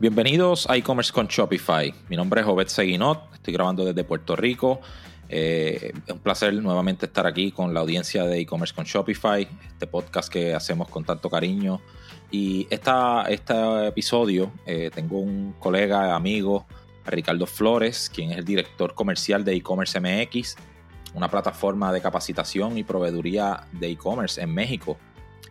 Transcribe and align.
Bienvenidos 0.00 0.68
a 0.68 0.76
e-commerce 0.76 1.12
con 1.12 1.28
Shopify. 1.28 1.94
Mi 2.08 2.16
nombre 2.16 2.40
es 2.40 2.46
Obed 2.48 2.66
Seguinot, 2.66 3.32
estoy 3.32 3.54
grabando 3.54 3.84
desde 3.84 4.02
Puerto 4.02 4.34
Rico. 4.34 4.80
Eh, 5.28 5.92
es 6.04 6.12
un 6.12 6.18
placer 6.18 6.52
nuevamente 6.52 7.06
estar 7.06 7.28
aquí 7.28 7.52
con 7.52 7.72
la 7.72 7.78
audiencia 7.78 8.24
de 8.24 8.40
e-commerce 8.40 8.74
con 8.74 8.84
Shopify, 8.84 9.46
este 9.68 9.86
podcast 9.86 10.32
que 10.32 10.52
hacemos 10.52 10.88
con 10.88 11.04
tanto 11.04 11.30
cariño. 11.30 11.80
Y 12.32 12.66
esta, 12.70 13.26
este 13.28 13.86
episodio 13.86 14.50
eh, 14.66 14.90
tengo 14.92 15.20
un 15.20 15.54
colega, 15.60 16.16
amigo, 16.16 16.66
Ricardo 17.06 17.46
Flores, 17.46 18.10
quien 18.12 18.32
es 18.32 18.38
el 18.38 18.44
director 18.44 18.94
comercial 18.94 19.44
de 19.44 19.54
e-commerce 19.54 20.00
MX, 20.00 20.56
una 21.14 21.30
plataforma 21.30 21.92
de 21.92 22.00
capacitación 22.00 22.76
y 22.78 22.82
proveeduría 22.82 23.68
de 23.70 23.90
e-commerce 23.90 24.42
en 24.42 24.52
México 24.52 24.98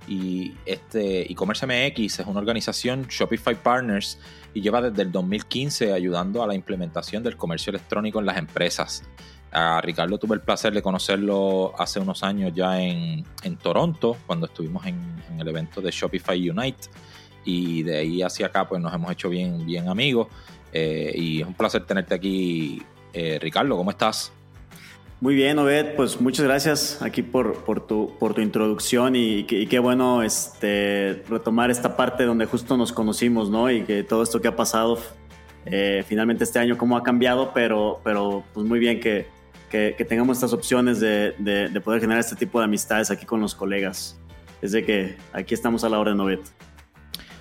y 0.07 0.53
este 0.65 1.31
e-commerce 1.31 1.65
MX 1.65 2.19
es 2.19 2.27
una 2.27 2.39
organización 2.39 3.05
Shopify 3.07 3.55
Partners 3.55 4.19
y 4.53 4.61
lleva 4.61 4.81
desde 4.81 5.01
el 5.03 5.11
2015 5.11 5.93
ayudando 5.93 6.43
a 6.43 6.47
la 6.47 6.55
implementación 6.55 7.23
del 7.23 7.37
comercio 7.37 7.71
electrónico 7.71 8.19
en 8.19 8.25
las 8.25 8.37
empresas. 8.37 9.03
A 9.51 9.81
Ricardo 9.81 10.17
tuve 10.17 10.35
el 10.35 10.41
placer 10.41 10.73
de 10.73 10.81
conocerlo 10.81 11.73
hace 11.77 11.99
unos 11.99 12.23
años 12.23 12.51
ya 12.55 12.81
en, 12.81 13.23
Toronto, 13.61 14.17
cuando 14.25 14.47
estuvimos 14.47 14.85
en, 14.87 14.99
el 15.39 15.47
evento 15.47 15.79
de 15.79 15.91
Shopify 15.91 16.49
Unite. 16.49 16.89
Y 17.45 17.83
de 17.83 17.97
ahí 17.97 18.21
hacia 18.21 18.47
acá, 18.47 18.67
pues 18.67 18.81
nos 18.81 18.93
hemos 18.93 19.11
hecho 19.11 19.29
bien, 19.29 19.65
bien 19.65 19.89
amigos. 19.89 20.27
Eh, 20.71 21.13
y 21.15 21.41
es 21.41 21.47
un 21.47 21.53
placer 21.53 21.85
tenerte 21.85 22.15
aquí, 22.15 22.81
eh, 23.13 23.37
Ricardo. 23.39 23.77
¿Cómo 23.77 23.91
estás? 23.91 24.31
Muy 25.23 25.35
bien, 25.35 25.57
Obed, 25.57 25.95
pues 25.95 26.19
muchas 26.19 26.43
gracias 26.43 27.01
aquí 27.01 27.21
por, 27.21 27.63
por, 27.63 27.87
tu, 27.87 28.11
por 28.19 28.33
tu 28.33 28.41
introducción 28.41 29.15
y, 29.15 29.45
qué 29.45 29.79
bueno 29.79 30.21
este, 30.21 31.23
retomar 31.29 31.71
esta 31.71 31.95
parte 31.95 32.25
donde 32.25 32.45
justo 32.45 32.75
nos 32.75 32.91
conocimos, 32.91 33.49
¿no? 33.49 33.71
Y 33.71 33.83
que 33.83 34.03
todo 34.03 34.21
esto 34.21 34.41
que 34.41 34.49
ha 34.49 34.55
pasado 34.57 34.99
eh, 35.65 36.03
finalmente 36.05 36.43
este 36.43 36.59
año, 36.59 36.77
cómo 36.77 36.97
ha 36.97 37.03
cambiado, 37.03 37.53
pero, 37.53 38.01
pero 38.03 38.43
pues 38.53 38.67
muy 38.67 38.79
bien 38.79 38.99
que, 38.99 39.25
que, 39.69 39.93
tengamos 40.09 40.35
estas 40.35 40.51
opciones 40.51 40.99
de, 40.99 41.33
de, 41.39 41.79
poder 41.79 42.01
generar 42.01 42.19
este 42.19 42.35
tipo 42.35 42.59
de 42.59 42.65
amistades 42.65 43.09
aquí 43.09 43.25
con 43.25 43.39
los 43.39 43.55
colegas. 43.55 44.19
Es 44.61 44.73
de 44.73 44.83
que 44.83 45.15
aquí 45.31 45.53
estamos 45.53 45.85
a 45.85 45.89
la 45.89 45.99
hora 45.99 46.13
de 46.13 46.19
Obed. 46.19 46.39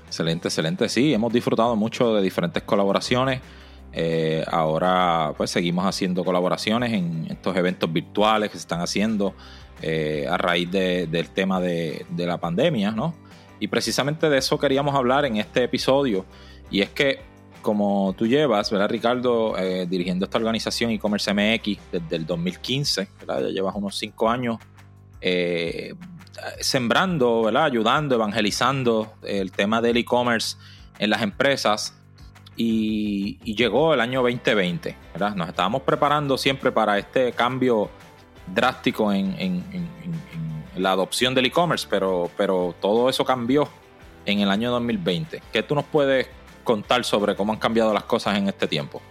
Excelente, 0.07 0.47
excelente. 0.47 0.89
Sí, 0.89 1.13
hemos 1.13 1.33
disfrutado 1.33 1.75
mucho 1.75 2.15
de 2.15 2.23
diferentes 2.23 2.63
colaboraciones. 2.63 3.41
Eh, 3.95 4.43
ahora 4.51 5.35
pues 5.37 5.51
seguimos 5.51 5.85
haciendo 5.85 6.25
colaboraciones 6.25 6.93
en 6.93 7.27
estos 7.29 7.55
eventos 7.57 7.93
virtuales 7.93 8.51
que 8.51 8.57
se 8.57 8.63
están 8.63 8.81
haciendo 8.81 9.35
eh, 9.83 10.27
a 10.31 10.39
raíz 10.39 10.71
del 10.71 11.29
tema 11.31 11.61
de, 11.61 12.07
la 12.17 12.39
pandemia, 12.39 12.91
¿no? 12.91 13.15
Y 13.61 13.69
precisamente 13.69 14.29
de 14.31 14.39
eso 14.39 14.59
queríamos 14.59 14.95
hablar 14.95 15.25
en 15.25 15.37
este 15.37 15.65
episodio. 15.65 16.25
Y 16.71 16.81
es 16.81 16.91
que 16.91 17.21
como 17.61 18.15
tú 18.17 18.27
llevas, 18.27 18.71
¿verdad, 18.71 18.89
Ricardo? 18.89 19.57
Eh, 19.57 19.87
dirigiendo 19.89 20.25
esta 20.25 20.39
organización 20.39 20.91
e-commerce 20.91 21.33
MX 21.33 21.79
desde 21.93 22.17
el 22.17 22.27
2015, 22.27 23.09
¿verdad? 23.21 23.43
Ya 23.43 23.49
llevas 23.49 23.75
unos 23.77 23.97
cinco 23.97 24.29
años 24.29 24.59
sembrando, 26.61 27.43
¿verdad? 27.43 27.67
Ayudando, 27.67 28.17
evangelizando 28.17 29.15
el 29.23 29.53
tema 29.53 29.81
del 29.81 29.99
e-commerce 29.99 30.57
en 30.99 31.11
las 31.11 31.23
empresas. 31.23 32.02
Y, 32.65 33.55
llegó 33.55 33.93
el 33.93 34.01
año 34.01 34.23
2020, 34.23 34.97
¿verdad? 35.13 35.35
Nos 35.35 35.49
estábamos 35.49 35.83
preparando 35.83 36.39
siempre 36.39 36.71
para 36.71 36.97
este 36.97 37.33
cambio 37.33 37.91
drástico 38.47 39.13
en, 39.13 39.35
la 40.77 40.93
adopción 40.93 41.35
del 41.35 41.47
e-commerce, 41.47 41.87
pero, 41.91 42.31
pero 42.37 42.75
todo 42.81 43.11
eso 43.11 43.25
cambió 43.25 43.69
en 44.25 44.41
el 44.41 44.51
año 44.51 44.71
2020. 44.71 45.43
¿Qué 45.53 45.63
tú 45.63 45.75
nos 45.75 45.85
puedes 45.85 46.29
contar 46.65 47.05
sobre 47.05 47.35
cómo 47.35 47.53
han 47.53 47.59
cambiado 47.59 47.93
las 47.93 48.05
cosas 48.05 48.39
en 48.39 48.49
este 48.49 48.67
tiempo? 48.69 49.03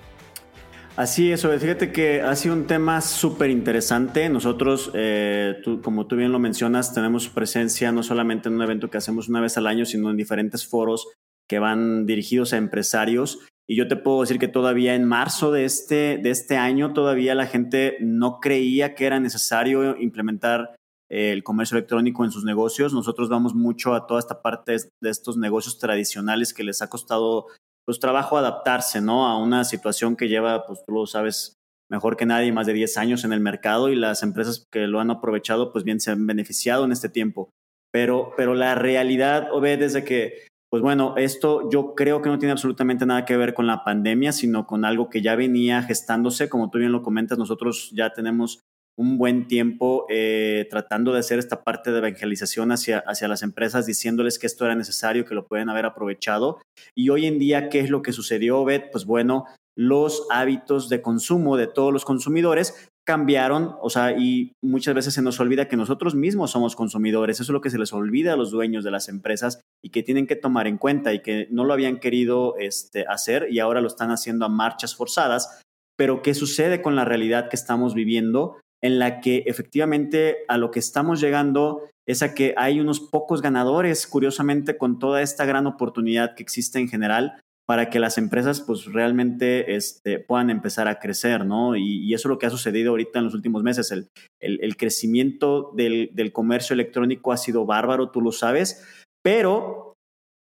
Así 0.95 1.31
es, 1.31 1.45
fíjate 1.45 1.91
que 1.91 2.21
ha 2.21 2.35
sido 2.35 2.55
un 2.55 2.67
tema 2.67 3.01
súper 3.01 3.49
interesante. 3.49 4.27
Nosotros, 4.29 4.91
eh, 4.93 5.55
como 5.83 6.07
tú 6.07 6.15
bien 6.15 6.31
lo 6.31 6.39
mencionas, 6.39 6.93
tenemos 6.93 7.29
presencia 7.29 7.91
no 7.91 8.01
solamente 8.01 8.49
en 8.49 8.55
un 8.55 8.61
evento 8.61 8.89
que 8.89 8.97
hacemos 8.97 9.29
una 9.29 9.39
vez 9.41 9.57
al 9.57 9.67
año, 9.67 9.85
sino 9.85 10.09
en 10.09 10.17
diferentes 10.17 10.67
foros 10.67 11.07
que 11.51 11.59
van 11.59 12.05
dirigidos 12.05 12.53
a 12.53 12.57
empresarios. 12.57 13.39
Y 13.67 13.75
yo 13.75 13.89
te 13.89 13.97
puedo 13.97 14.21
decir 14.21 14.39
que 14.39 14.47
todavía 14.47 14.95
en 14.95 15.03
marzo 15.03 15.51
de 15.51 15.65
este, 15.65 16.17
de 16.17 16.29
este 16.29 16.55
año, 16.55 16.93
todavía 16.93 17.35
la 17.35 17.45
gente 17.45 17.97
no 17.99 18.39
creía 18.39 18.95
que 18.95 19.05
era 19.05 19.19
necesario 19.19 19.97
implementar 19.97 20.75
eh, 21.09 21.33
el 21.33 21.43
comercio 21.43 21.75
electrónico 21.75 22.23
en 22.23 22.31
sus 22.31 22.45
negocios. 22.45 22.93
Nosotros 22.93 23.27
vamos 23.27 23.53
mucho 23.53 23.93
a 23.93 24.07
toda 24.07 24.21
esta 24.21 24.41
parte 24.41 24.77
de 25.01 25.09
estos 25.09 25.35
negocios 25.35 25.77
tradicionales 25.77 26.53
que 26.53 26.63
les 26.63 26.81
ha 26.81 26.87
costado 26.87 27.47
pues 27.85 27.99
trabajo 27.99 28.37
adaptarse, 28.37 29.01
¿no? 29.01 29.27
A 29.27 29.37
una 29.37 29.65
situación 29.65 30.15
que 30.15 30.29
lleva, 30.29 30.65
pues 30.65 30.79
tú 30.87 30.93
lo 30.93 31.05
sabes 31.05 31.57
mejor 31.89 32.15
que 32.15 32.25
nadie, 32.25 32.53
más 32.53 32.65
de 32.65 32.71
10 32.71 32.95
años 32.95 33.25
en 33.25 33.33
el 33.33 33.41
mercado 33.41 33.89
y 33.89 33.97
las 33.97 34.23
empresas 34.23 34.65
que 34.71 34.87
lo 34.87 35.01
han 35.01 35.11
aprovechado, 35.11 35.73
pues 35.73 35.83
bien 35.83 35.99
se 35.99 36.11
han 36.11 36.25
beneficiado 36.25 36.85
en 36.85 36.93
este 36.93 37.09
tiempo. 37.09 37.49
Pero, 37.91 38.31
pero 38.37 38.55
la 38.55 38.75
realidad, 38.75 39.49
Obed, 39.51 39.81
es 39.81 39.91
de 39.91 40.05
que 40.05 40.50
pues 40.71 40.81
bueno, 40.81 41.15
esto 41.17 41.69
yo 41.69 41.95
creo 41.95 42.21
que 42.21 42.29
no 42.29 42.39
tiene 42.39 42.53
absolutamente 42.53 43.05
nada 43.05 43.25
que 43.25 43.35
ver 43.35 43.53
con 43.53 43.67
la 43.67 43.83
pandemia, 43.83 44.31
sino 44.31 44.65
con 44.65 44.85
algo 44.85 45.09
que 45.09 45.21
ya 45.21 45.35
venía 45.35 45.83
gestándose. 45.83 46.47
Como 46.47 46.69
tú 46.69 46.77
bien 46.77 46.93
lo 46.93 47.03
comentas, 47.03 47.37
nosotros 47.37 47.91
ya 47.93 48.13
tenemos 48.13 48.61
un 48.97 49.17
buen 49.17 49.49
tiempo 49.49 50.05
eh, 50.09 50.67
tratando 50.69 51.11
de 51.11 51.19
hacer 51.19 51.39
esta 51.39 51.65
parte 51.65 51.91
de 51.91 51.97
evangelización 51.97 52.71
hacia, 52.71 52.99
hacia 52.99 53.27
las 53.27 53.43
empresas, 53.43 53.85
diciéndoles 53.85 54.39
que 54.39 54.47
esto 54.47 54.63
era 54.63 54.75
necesario, 54.75 55.25
que 55.25 55.35
lo 55.35 55.45
pueden 55.45 55.67
haber 55.67 55.85
aprovechado. 55.85 56.61
Y 56.95 57.09
hoy 57.09 57.25
en 57.25 57.37
día, 57.37 57.67
¿qué 57.67 57.81
es 57.81 57.89
lo 57.89 58.01
que 58.01 58.13
sucedió, 58.13 58.63
Bet? 58.63 58.91
Pues 58.93 59.03
bueno, 59.03 59.47
los 59.75 60.25
hábitos 60.29 60.87
de 60.87 61.01
consumo 61.01 61.57
de 61.57 61.67
todos 61.67 61.91
los 61.91 62.05
consumidores 62.05 62.89
cambiaron, 63.05 63.75
o 63.81 63.89
sea, 63.89 64.17
y 64.17 64.53
muchas 64.61 64.93
veces 64.93 65.13
se 65.13 65.21
nos 65.21 65.39
olvida 65.39 65.67
que 65.67 65.77
nosotros 65.77 66.13
mismos 66.13 66.51
somos 66.51 66.75
consumidores, 66.75 67.39
eso 67.39 67.51
es 67.51 67.53
lo 67.53 67.61
que 67.61 67.69
se 67.69 67.79
les 67.79 67.93
olvida 67.93 68.33
a 68.33 68.37
los 68.37 68.51
dueños 68.51 68.83
de 68.83 68.91
las 68.91 69.09
empresas 69.09 69.61
y 69.83 69.89
que 69.89 70.03
tienen 70.03 70.27
que 70.27 70.35
tomar 70.35 70.67
en 70.67 70.77
cuenta 70.77 71.13
y 71.13 71.21
que 71.21 71.47
no 71.49 71.65
lo 71.65 71.73
habían 71.73 71.99
querido 71.99 72.55
este, 72.57 73.05
hacer 73.07 73.47
y 73.49 73.59
ahora 73.59 73.81
lo 73.81 73.87
están 73.87 74.11
haciendo 74.11 74.45
a 74.45 74.49
marchas 74.49 74.95
forzadas, 74.95 75.61
pero 75.97 76.21
¿qué 76.21 76.33
sucede 76.33 76.81
con 76.81 76.95
la 76.95 77.05
realidad 77.05 77.49
que 77.49 77.55
estamos 77.55 77.93
viviendo? 77.95 78.57
En 78.81 78.99
la 78.99 79.19
que 79.19 79.43
efectivamente 79.45 80.37
a 80.47 80.57
lo 80.57 80.71
que 80.71 80.79
estamos 80.79 81.19
llegando 81.21 81.83
es 82.07 82.23
a 82.23 82.33
que 82.33 82.53
hay 82.57 82.79
unos 82.79 82.99
pocos 82.99 83.41
ganadores, 83.41 84.07
curiosamente, 84.07 84.77
con 84.77 84.99
toda 84.99 85.21
esta 85.21 85.45
gran 85.45 85.67
oportunidad 85.67 86.35
que 86.35 86.43
existe 86.43 86.79
en 86.79 86.89
general, 86.89 87.41
para 87.65 87.89
que 87.89 87.99
las 87.99 88.17
empresas 88.17 88.61
pues 88.61 88.85
realmente 88.85 89.75
este, 89.75 90.19
puedan 90.19 90.49
empezar 90.49 90.87
a 90.87 90.99
crecer, 90.99 91.45
¿no? 91.45 91.75
Y, 91.75 92.13
eso 92.13 92.27
es 92.27 92.29
lo 92.31 92.37
que 92.37 92.45
ha 92.45 92.49
sucedido 92.49 92.91
ahorita 92.91 93.19
en 93.19 93.25
los 93.25 93.33
últimos 93.33 93.63
meses. 93.63 93.91
El, 93.91 94.09
el, 94.39 94.77
crecimiento 94.77 95.71
del, 95.75 96.09
del, 96.13 96.33
comercio 96.33 96.73
electrónico 96.73 97.31
ha 97.31 97.37
sido 97.37 97.65
bárbaro, 97.65 98.09
tú 98.09 98.21
lo 98.21 98.31
sabes, 98.31 98.85
pero, 99.23 99.93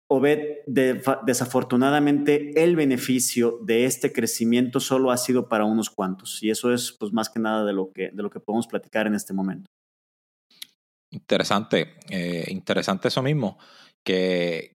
Obed, 0.08 0.60
desafortunadamente 0.68 2.64
el 2.64 2.76
beneficio 2.76 3.58
de 3.64 3.86
este 3.86 4.14
crecimiento 4.14 4.80
solo 4.80 5.10
ha 5.10 5.18
sido 5.18 5.50
para 5.50 5.66
unos 5.66 5.90
cuantos. 5.90 6.44
Y 6.44 6.52
eso 6.52 6.72
es 6.72 6.96
pues 7.00 7.12
más 7.12 7.28
que 7.28 7.40
nada 7.40 7.66
de 7.66 7.74
lo 7.74 7.92
que, 7.92 8.12
de 8.12 8.22
lo 8.22 8.30
que 8.30 8.40
podemos 8.40 8.68
platicar 8.68 9.08
en 9.08 9.16
este 9.16 9.34
momento. 9.34 9.66
Interesante, 11.12 11.96
eh, 12.10 12.46
interesante 12.50 13.08
eso 13.08 13.24
mismo, 13.24 13.58
que, 14.06 14.75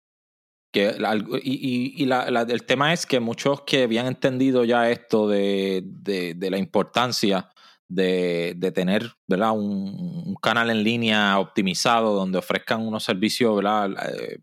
que 0.71 0.97
y, 1.43 1.95
y 2.03 2.07
la, 2.07 2.25
el 2.25 2.65
tema 2.65 2.93
es 2.93 3.07
que 3.07 3.21
muchos 3.21 3.63
que 3.63 3.83
habían 3.83 4.07
entendido 4.07 4.65
ya 4.65 4.91
esto 4.91 5.29
de, 5.29 5.83
de, 5.85 6.51
la 6.51 6.59
importancia 6.59 7.51
de, 7.89 8.55
de 8.57 8.73
tener 8.73 9.11
¿verdad? 9.27 9.53
Un, 9.53 10.25
un, 10.27 10.35
canal 10.37 10.71
en 10.71 10.85
línea 10.85 11.39
optimizado 11.39 12.15
donde 12.15 12.39
ofrezcan 12.39 12.87
unos 12.87 13.03
servicios 13.03 13.57
¿verdad? 13.57 13.91
Eh, 14.15 14.39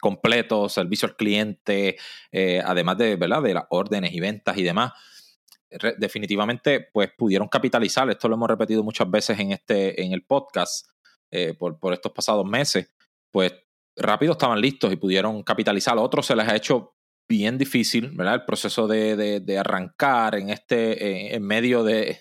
completos, 0.00 0.72
servicio 0.72 1.06
al 1.08 1.16
cliente, 1.16 1.98
eh, 2.32 2.62
además 2.64 2.98
de, 2.98 3.16
¿verdad? 3.16 3.42
de 3.42 3.54
las 3.54 3.64
órdenes 3.68 4.12
y 4.12 4.20
ventas 4.20 4.56
y 4.56 4.62
demás. 4.62 4.92
definitivamente, 5.98 6.88
pues 6.92 7.10
pudieron 7.16 7.48
capitalizar, 7.48 8.10
esto 8.10 8.28
lo 8.28 8.34
hemos 8.34 8.48
repetido 8.48 8.82
muchas 8.82 9.08
veces 9.10 9.38
en, 9.38 9.52
este, 9.52 10.02
en 10.02 10.12
el 10.12 10.24
podcast 10.24 10.88
eh, 11.30 11.54
por, 11.54 11.78
por 11.78 11.92
estos 11.92 12.12
pasados 12.12 12.44
meses, 12.46 12.90
pues 13.30 13.52
rápido 13.96 14.32
estaban 14.32 14.60
listos 14.60 14.92
y 14.92 14.96
pudieron 14.96 15.42
capitalizar. 15.42 15.96
A 15.98 16.02
otros 16.02 16.26
se 16.26 16.36
les 16.36 16.48
ha 16.48 16.56
hecho 16.56 16.94
bien 17.28 17.58
difícil, 17.58 18.10
¿verdad? 18.12 18.34
El 18.34 18.44
proceso 18.44 18.88
de, 18.88 19.40
de, 19.40 19.58
arrancar 19.58 20.34
en 20.34 20.50
este, 20.50 21.34
en 21.34 21.42
medio 21.44 21.84
de, 21.84 22.20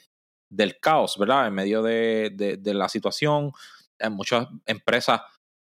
del 0.49 0.79
caos, 0.79 1.17
¿verdad? 1.17 1.47
En 1.47 1.53
medio 1.53 1.81
de, 1.81 2.31
de 2.59 2.73
la 2.73 2.89
situación. 2.89 3.51
En 3.97 4.13
muchas 4.13 4.47
empresas 4.65 5.21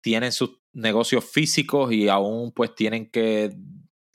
tienen 0.02 0.32
sus 0.32 0.60
negocios 0.74 1.26
físicos 1.26 1.92
y 1.92 2.10
aún 2.10 2.52
pues 2.52 2.76
tienen 2.76 3.10
que 3.10 3.56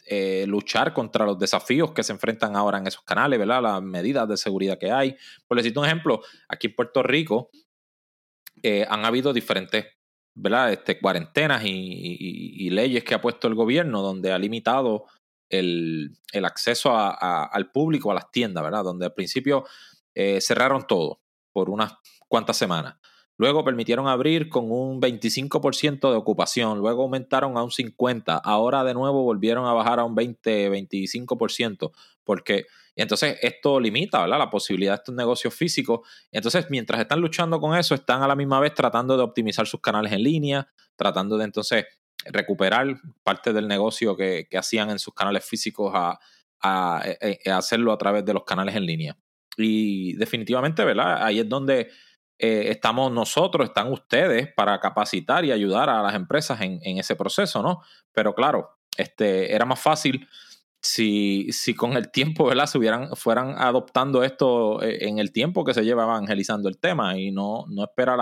eh, 0.07 0.45
luchar 0.47 0.93
contra 0.93 1.25
los 1.25 1.39
desafíos 1.39 1.93
que 1.93 2.03
se 2.03 2.13
enfrentan 2.13 2.57
ahora 2.57 2.77
en 2.77 2.87
esos 2.87 3.03
canales, 3.05 3.39
¿verdad? 3.39 3.63
Las 3.63 3.83
medidas 3.83 4.29
de 4.29 4.37
seguridad 4.37 4.79
que 4.79 4.93
hay. 4.93 5.17
Por 5.49 5.57
decirte 5.57 5.79
un 5.79 5.87
ejemplo, 5.87 6.21
aquí 6.47 6.67
en 6.67 6.75
Puerto 6.75 7.03
Rico 7.03 7.49
eh, 8.63 8.87
han 8.89 9.07
habido 9.07 9.33
diferentes 9.33 9.87
¿verdad? 10.35 10.73
Este, 10.73 10.99
cuarentenas 11.01 11.63
y, 11.65 12.71
leyes 12.71 13.05
que 13.05 13.15
ha 13.15 13.21
puesto 13.21 13.47
el 13.47 13.55
gobierno 13.55 14.03
donde 14.03 14.33
ha 14.33 14.39
limitado 14.39 15.05
el, 15.49 16.17
acceso 16.43 16.93
al 16.97 17.71
público, 17.71 18.11
a 18.11 18.15
las 18.15 18.31
tiendas, 18.31 18.65
¿verdad? 18.65 18.83
Donde 18.83 19.07
al 19.07 19.15
principio 19.15 19.65
eh, 20.15 20.41
cerraron 20.41 20.87
todo 20.87 21.21
por 21.53 21.71
unas 21.71 21.95
cuantas 22.29 22.57
semanas. 22.57 22.97
Luego 23.37 23.65
permitieron 23.65 24.07
abrir 24.07 24.49
con 24.49 24.71
un 24.71 25.01
25% 25.01 26.11
de 26.11 26.17
ocupación, 26.17 26.79
luego 26.79 27.03
aumentaron 27.03 27.57
a 27.57 27.65
un 27.65 27.71
50%, 27.71 28.41
ahora 28.45 28.85
de 28.85 28.95
nuevo 28.95 29.25
volvieron 29.25 29.67
a 29.67 29.73
bajar 29.73 29.99
a 29.99 30.05
un 30.05 30.15
20-25%, 30.15 31.91
porque 32.25 32.67
entonces 32.97 33.39
esto 33.43 33.79
limita 33.81 34.27
la 34.27 34.51
posibilidad 34.51 34.93
de 34.93 34.97
estos 34.97 35.15
negocios 35.15 35.55
físicos. 35.55 36.01
Entonces, 36.31 36.67
mientras 36.71 37.01
están 37.01 37.21
luchando 37.21 37.61
con 37.61 37.77
eso, 37.77 37.95
están 37.95 38.23
a 38.23 38.29
la 38.29 38.37
misma 38.37 38.61
vez 38.61 38.75
tratando 38.75 39.17
de 39.17 39.23
optimizar 39.23 39.67
sus 39.67 39.81
canales 39.81 40.13
en 40.13 40.23
línea, 40.23 40.69
tratando 40.97 41.37
de 41.37 41.45
entonces 41.45 41.85
recuperar 42.27 42.87
parte 43.23 43.53
del 43.53 43.69
negocio 43.69 44.17
que, 44.17 44.47
hacían 44.57 44.91
en 44.91 44.99
sus 44.99 45.13
canales 45.13 45.45
físicos 45.45 45.93
a, 45.95 46.19
a 46.61 47.03
hacerlo 47.57 47.93
a 47.93 47.99
través 47.99 48.25
de 48.25 48.33
los 48.33 48.45
canales 48.45 48.75
en 48.75 48.87
línea. 48.87 49.17
Y 49.57 50.15
definitivamente, 50.15 50.85
¿verdad? 50.85 51.23
Ahí 51.23 51.41
es 51.41 51.49
donde 51.49 51.91
eh, 52.39 52.71
estamos 52.71 53.13
nosotros, 53.13 53.69
están 53.69 53.93
ustedes 53.93 54.53
para 54.53 54.81
capacitar 54.81 55.45
y 55.45 55.53
ayudar 55.53 55.89
a 55.89 56.03
las 56.03 56.15
empresas 56.15 56.61
en, 56.61 56.99
ese 56.99 57.15
proceso, 57.15 57.63
¿no? 57.63 57.83
Pero 58.13 58.35
claro, 58.35 58.71
este, 58.97 59.55
era 59.55 59.65
más 59.65 59.81
fácil 59.81 60.29
si, 60.85 61.51
si 61.51 61.75
con 61.75 61.95
el 61.95 62.11
tiempo, 62.11 62.45
¿verdad? 62.45 62.67
Se 62.67 62.77
hubieran, 62.77 63.17
fueran 63.17 63.55
adoptando 63.57 64.23
esto 64.23 64.83
eh, 64.83 65.09
en 65.09 65.19
el 65.19 65.33
tiempo 65.33 65.65
que 65.65 65.73
se 65.73 65.83
lleva 65.83 66.05
evangelizando 66.05 66.69
el 66.69 66.79
tema 66.79 67.19
y 67.19 67.31
no, 67.31 67.65
no 67.69 67.85
esperar 67.85 68.21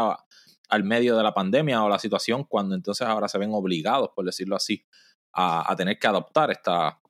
al 0.69 0.85
medio 0.85 1.17
de 1.17 1.25
la 1.25 1.35
pandemia 1.35 1.83
o 1.83 1.89
la 1.89 1.99
situación 1.99 2.45
cuando 2.45 2.77
entonces 2.77 3.07
ahora 3.07 3.27
se 3.27 3.39
ven 3.39 3.51
obligados, 3.53 4.11
por 4.15 4.25
decirlo 4.25 4.55
así, 4.55 4.85
a, 5.33 5.75
tener 5.77 5.99
que 5.99 6.07
adoptar 6.07 6.53
esta, 6.53 7.01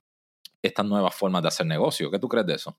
estas 0.62 0.87
nuevas 0.87 1.14
formas 1.14 1.43
de 1.43 1.49
hacer 1.49 1.66
negocio. 1.66 2.10
¿Qué 2.10 2.19
tú 2.19 2.28
crees 2.28 2.46
de 2.46 2.55
eso? 2.55 2.78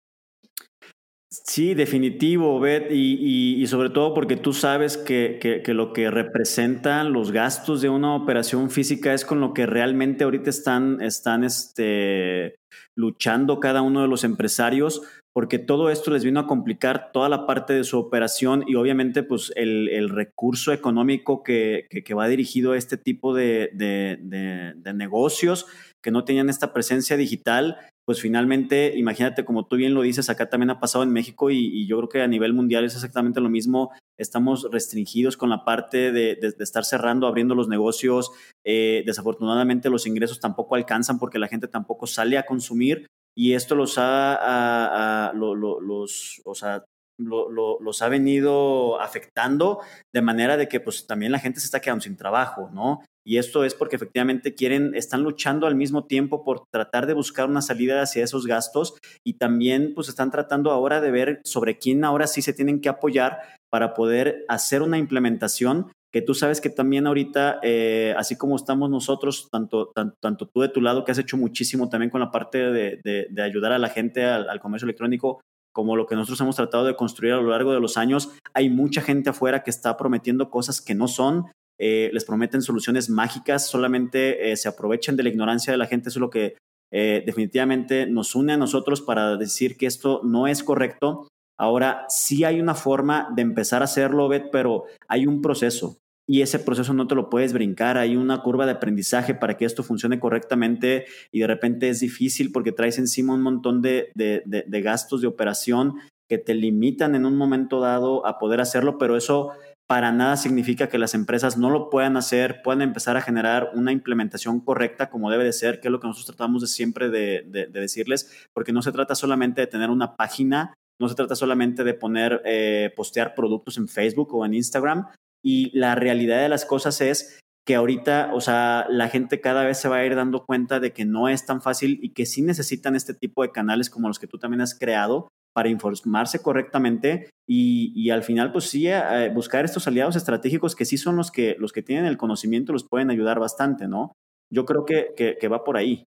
Sí, 1.45 1.73
definitivo, 1.73 2.59
Bet, 2.59 2.91
y, 2.91 3.65
sobre 3.65 3.89
todo 3.89 4.13
porque 4.13 4.35
tú 4.35 4.53
sabes 4.53 4.97
que, 4.97 5.63
lo 5.67 5.91
que 5.91 6.11
representan 6.11 7.11
los 7.11 7.31
gastos 7.31 7.81
de 7.81 7.89
una 7.89 8.15
operación 8.15 8.69
física 8.69 9.15
es 9.15 9.25
con 9.25 9.41
lo 9.41 9.51
que 9.53 9.65
realmente 9.65 10.25
ahorita 10.25 10.51
están, 10.51 11.01
están 11.01 11.43
este, 11.43 12.57
luchando 12.95 13.59
cada 13.59 13.81
uno 13.81 14.03
de 14.03 14.07
los 14.07 14.23
empresarios, 14.23 15.01
porque 15.33 15.57
todo 15.57 15.89
esto 15.89 16.11
les 16.11 16.23
vino 16.23 16.39
a 16.39 16.45
complicar 16.45 17.11
toda 17.11 17.29
la 17.29 17.47
parte 17.47 17.73
de 17.73 17.83
su 17.83 17.97
operación 17.97 18.63
y 18.67 18.75
obviamente 18.75 19.23
pues 19.23 19.51
el, 19.55 20.09
recurso 20.09 20.71
económico 20.71 21.41
que, 21.41 21.87
va 22.15 22.27
dirigido 22.27 22.73
a 22.73 22.77
este 22.77 22.97
tipo 22.97 23.33
de, 23.33 23.71
de 23.73 24.93
negocios 24.93 25.65
que 26.03 26.11
no 26.11 26.25
tenían 26.25 26.49
esta 26.49 26.73
presencia 26.73 27.17
digital, 27.17 27.77
pues 28.05 28.19
finalmente, 28.19 28.97
imagínate, 28.97 29.45
como 29.45 29.65
tú 29.65 29.77
bien 29.77 29.93
lo 29.93 30.01
dices, 30.01 30.29
acá 30.29 30.49
también 30.49 30.69
ha 30.71 30.79
pasado 30.79 31.03
en 31.03 31.11
México 31.11 31.49
y, 31.51 31.87
yo 31.87 31.97
creo 31.97 32.09
que 32.09 32.21
a 32.21 32.27
nivel 32.27 32.53
mundial 32.53 32.83
es 32.83 32.95
exactamente 32.95 33.39
lo 33.39 33.49
mismo. 33.49 33.91
Estamos 34.17 34.67
restringidos 34.71 35.37
con 35.37 35.49
la 35.49 35.63
parte 35.63 36.11
de, 36.11 36.37
estar 36.59 36.83
cerrando, 36.83 37.27
abriendo 37.27 37.55
los 37.55 37.69
negocios. 37.69 38.31
Eh, 38.65 39.03
desafortunadamente 39.05 39.89
los 39.89 40.05
ingresos 40.05 40.39
tampoco 40.39 40.75
alcanzan 40.75 41.17
porque 41.17 41.39
la 41.39 41.47
gente 41.47 41.67
tampoco 41.67 42.07
sale 42.07 42.37
a 42.37 42.45
consumir 42.45 43.07
y 43.35 43.53
esto 43.53 43.75
los 43.75 43.95
ha, 43.97 45.31
los, 45.33 46.41
o 46.45 46.55
sea, 46.55 46.83
los 47.17 48.01
ha 48.01 48.09
venido 48.09 48.99
afectando 48.99 49.79
de 50.13 50.21
manera 50.21 50.57
de 50.57 50.67
que 50.67 50.79
pues 50.79 51.07
también 51.07 51.31
la 51.31 51.39
gente 51.39 51.59
se 51.59 51.65
está 51.65 51.79
quedando 51.79 52.01
sin 52.01 52.17
trabajo, 52.17 52.69
¿no? 52.73 53.01
Y 53.25 53.37
esto 53.37 53.63
es 53.63 53.73
porque 53.73 53.95
efectivamente 53.95 54.53
quieren, 54.53 54.95
están 54.95 55.23
luchando 55.23 55.65
al 55.65 55.75
mismo 55.75 56.05
tiempo 56.05 56.43
por 56.43 56.65
tratar 56.71 57.07
de 57.07 57.13
buscar 57.13 57.49
una 57.49 57.61
salida 57.61 58.01
hacia 58.01 58.23
esos 58.23 58.45
gastos 58.45 58.95
y 59.23 59.33
también 59.33 59.93
pues 59.95 60.09
están 60.09 60.31
tratando 60.31 60.71
ahora 60.71 60.99
de 60.99 61.11
ver 61.11 61.41
sobre 61.45 61.77
quién 61.77 62.03
ahora 62.03 62.27
sí 62.27 62.41
se 62.41 62.53
tienen 62.53 62.81
que 62.81 62.89
apoyar 62.89 63.39
para 63.69 63.93
poder 63.93 64.45
hacer 64.49 64.81
una 64.81 64.97
implementación 64.97 65.91
que 66.13 66.21
tú 66.21 66.35
sabes 66.35 66.61
que 66.61 66.69
también 66.69 67.07
ahorita, 67.07 67.59
eh, 67.63 68.13
así 68.15 68.37
como 68.37 68.55
estamos 68.55 68.87
nosotros, 68.87 69.49
tanto, 69.51 69.91
tanto, 70.21 70.47
tú 70.47 70.61
de 70.61 70.69
tu 70.69 70.79
lado 70.79 71.03
que 71.03 71.11
has 71.11 71.17
hecho 71.17 71.37
muchísimo 71.37 71.89
también 71.89 72.11
con 72.11 72.21
la 72.21 72.29
parte 72.29 72.71
de, 72.71 73.41
ayudar 73.41 73.71
a 73.71 73.79
la 73.79 73.89
gente 73.89 74.23
al, 74.23 74.59
comercio 74.59 74.85
electrónico, 74.85 75.41
como 75.73 75.95
lo 75.95 76.05
que 76.05 76.13
nosotros 76.13 76.39
hemos 76.41 76.55
tratado 76.55 76.85
de 76.85 76.95
construir 76.95 77.33
a 77.33 77.37
lo 77.37 77.49
largo 77.49 77.73
de 77.73 77.79
los 77.79 77.97
años, 77.97 78.29
hay 78.53 78.69
mucha 78.69 79.01
gente 79.01 79.31
afuera 79.31 79.63
que 79.63 79.71
está 79.71 79.97
prometiendo 79.97 80.51
cosas 80.51 80.81
que 80.81 80.93
no 80.93 81.07
son, 81.07 81.47
eh, 81.79 82.09
les 82.13 82.25
prometen 82.25 82.61
soluciones 82.61 83.09
mágicas, 83.09 83.67
solamente 83.67 84.51
eh, 84.51 84.57
se 84.57 84.69
aprovechan 84.69 85.15
de 85.15 85.23
la 85.23 85.29
ignorancia 85.29 85.71
de 85.71 85.77
la 85.77 85.87
gente, 85.87 86.09
eso 86.09 86.19
es 86.19 86.21
lo 86.21 86.29
que 86.29 86.55
eh, 86.91 87.23
definitivamente 87.25 88.05
nos 88.05 88.35
une 88.35 88.53
a 88.53 88.57
nosotros 88.57 89.01
para 89.01 89.35
decir 89.35 89.77
que 89.77 89.87
esto 89.87 90.21
no 90.23 90.47
es 90.47 90.63
correcto. 90.63 91.27
Ahora, 91.57 92.05
sí 92.09 92.43
hay 92.43 92.59
una 92.59 92.75
forma 92.75 93.29
de 93.35 93.41
empezar 93.41 93.81
a 93.81 93.85
hacerlo, 93.85 94.27
Bet, 94.27 94.49
pero 94.51 94.85
hay 95.07 95.25
un 95.25 95.41
proceso 95.41 95.97
y 96.27 96.41
ese 96.41 96.59
proceso 96.59 96.93
no 96.93 97.07
te 97.07 97.15
lo 97.15 97.29
puedes 97.29 97.53
brincar. 97.53 97.97
Hay 97.97 98.15
una 98.15 98.41
curva 98.41 98.65
de 98.65 98.73
aprendizaje 98.73 99.33
para 99.33 99.57
que 99.57 99.65
esto 99.65 99.83
funcione 99.83 100.19
correctamente 100.19 101.05
y 101.31 101.39
de 101.39 101.47
repente 101.47 101.89
es 101.89 101.99
difícil 101.99 102.51
porque 102.51 102.71
traes 102.71 102.97
encima 102.97 103.33
un 103.33 103.41
montón 103.41 103.81
de, 103.81 104.11
de, 104.15 104.81
gastos 104.81 105.21
de 105.21 105.27
operación 105.27 105.95
que 106.29 106.37
te 106.37 106.53
limitan 106.53 107.15
en 107.15 107.25
un 107.25 107.35
momento 107.35 107.79
dado 107.81 108.25
a 108.25 108.39
poder 108.39 108.61
hacerlo, 108.61 108.97
pero 108.97 109.17
eso 109.17 109.51
para 109.93 110.11
nada 110.11 110.37
significa 110.37 110.89
que 110.89 110.97
las 110.97 111.13
empresas 111.13 111.55
no 111.55 111.69
lo 111.69 111.91
puedan 111.91 112.17
hacer, 112.17 112.63
puedan 112.63 112.81
empezar 112.81 113.15
a 113.15 113.21
generar 113.21 113.69
una 113.75 113.91
implementación 113.91 114.59
correcta 114.59 115.11
como 115.11 115.29
debe 115.29 115.43
de 115.43 115.53
ser, 115.53 115.79
que 115.79 115.87
es 115.87 115.91
lo 115.91 115.99
que 115.99 116.07
nosotros 116.07 116.35
tratamos 116.35 116.67
siempre 116.71 117.11
de, 117.11 117.67
decirles, 117.71 118.47
porque 118.53 118.73
no 118.73 118.81
se 118.81 118.91
trata 118.91 119.13
solamente 119.13 119.61
de 119.61 119.67
tener 119.67 119.91
una 119.91 120.15
página, 120.15 120.73
no 120.99 121.07
se 121.09 121.13
trata 121.13 121.35
solamente 121.35 121.83
de 121.83 121.93
poner, 121.93 122.41
eh, 122.43 122.91
postear 122.95 123.35
productos 123.35 123.77
en 123.77 123.87
Facebook 123.87 124.33
o 124.33 124.43
en 124.47 124.55
Instagram, 124.55 125.09
y 125.45 125.69
la 125.77 125.93
realidad 125.93 126.41
de 126.41 126.49
las 126.49 126.65
cosas 126.65 126.99
es 126.99 127.39
que 127.63 127.75
ahorita, 127.75 128.31
o 128.33 128.41
sea, 128.41 128.87
la 128.89 129.09
gente 129.09 129.41
cada 129.41 129.63
vez 129.63 129.77
se 129.77 129.89
va 129.89 129.97
a 129.97 130.05
ir 130.07 130.15
dando 130.15 130.43
cuenta 130.43 130.79
de 130.79 130.91
que 130.91 131.05
no 131.05 131.29
es 131.29 131.45
tan 131.45 131.61
fácil 131.61 131.99
y 132.01 132.13
que 132.13 132.25
sí 132.25 132.41
necesitan 132.41 132.95
este 132.95 133.13
tipo 133.13 133.43
de 133.43 133.51
canales 133.51 133.91
como 133.91 134.07
los 134.07 134.17
que 134.17 134.25
tú 134.25 134.39
también 134.39 134.61
has 134.61 134.73
creado 134.73 135.27
para 135.53 135.69
informarse 135.69 136.41
correctamente 136.41 137.29
y, 137.47 138.09
al 138.09 138.23
final, 138.23 138.51
pues 138.51 138.65
sí, 138.65 138.87
eh, 138.87 139.31
buscar 139.33 139.65
estos 139.65 139.87
aliados 139.87 140.15
estratégicos 140.15 140.75
que 140.75 140.85
sí 140.85 140.97
son 140.97 141.15
los 141.15 141.31
que, 141.31 141.55
los 141.59 141.71
que 141.71 141.83
tienen 141.83 142.05
el 142.05 142.17
conocimiento, 142.17 142.73
los 142.73 142.87
pueden 142.87 143.11
ayudar 143.11 143.39
bastante, 143.39 143.87
¿no? 143.87 144.13
Yo 144.51 144.65
creo 144.65 144.85
que, 144.85 145.13
que, 145.15 145.47
va 145.47 145.63
por 145.63 145.77
ahí. 145.77 146.05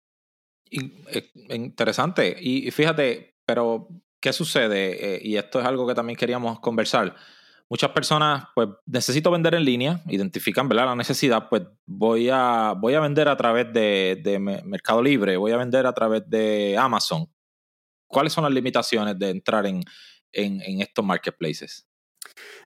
Eh, 0.71 1.29
interesante. 1.50 2.35
Y 2.39 2.69
fíjate, 2.71 3.31
pero 3.45 3.88
¿qué 4.21 4.33
sucede? 4.33 5.15
Eh, 5.15 5.19
y 5.23 5.38
esto 5.38 5.59
es 5.59 5.65
algo 5.65 5.88
que 5.88 5.95
también 5.95 6.17
queríamos 6.17 6.59
conversar 6.59 7.15
muchas 7.73 7.89
personas, 7.89 8.45
pues 8.53 8.69
necesito 8.85 9.31
vender 9.31 9.55
en 9.55 9.65
línea, 9.65 10.01
identifican 10.07 10.69
¿verdad? 10.69 10.85
la 10.85 10.95
necesidad, 10.95 11.50
pues 11.50 11.63
voy 11.88 12.29
a, 12.31 12.75
voy 12.77 12.93
a 12.93 13.00
vender 13.00 13.27
a 13.27 13.35
través 13.35 13.73
de, 13.73 14.62
Mercado 14.63 15.01
Libre, 15.01 15.38
voy 15.38 15.53
a 15.53 15.57
vender 15.57 15.88
a 15.88 15.93
través 15.93 16.29
de 16.29 16.77
Amazon. 16.77 17.27
¿Cuáles 18.13 18.32
son 18.32 18.43
las 18.43 18.53
limitaciones 18.53 19.17
de 19.20 19.32
entrar 19.32 19.65
en, 19.65 19.84
en, 20.32 20.82
estos 20.82 21.03
marketplaces? 21.03 21.88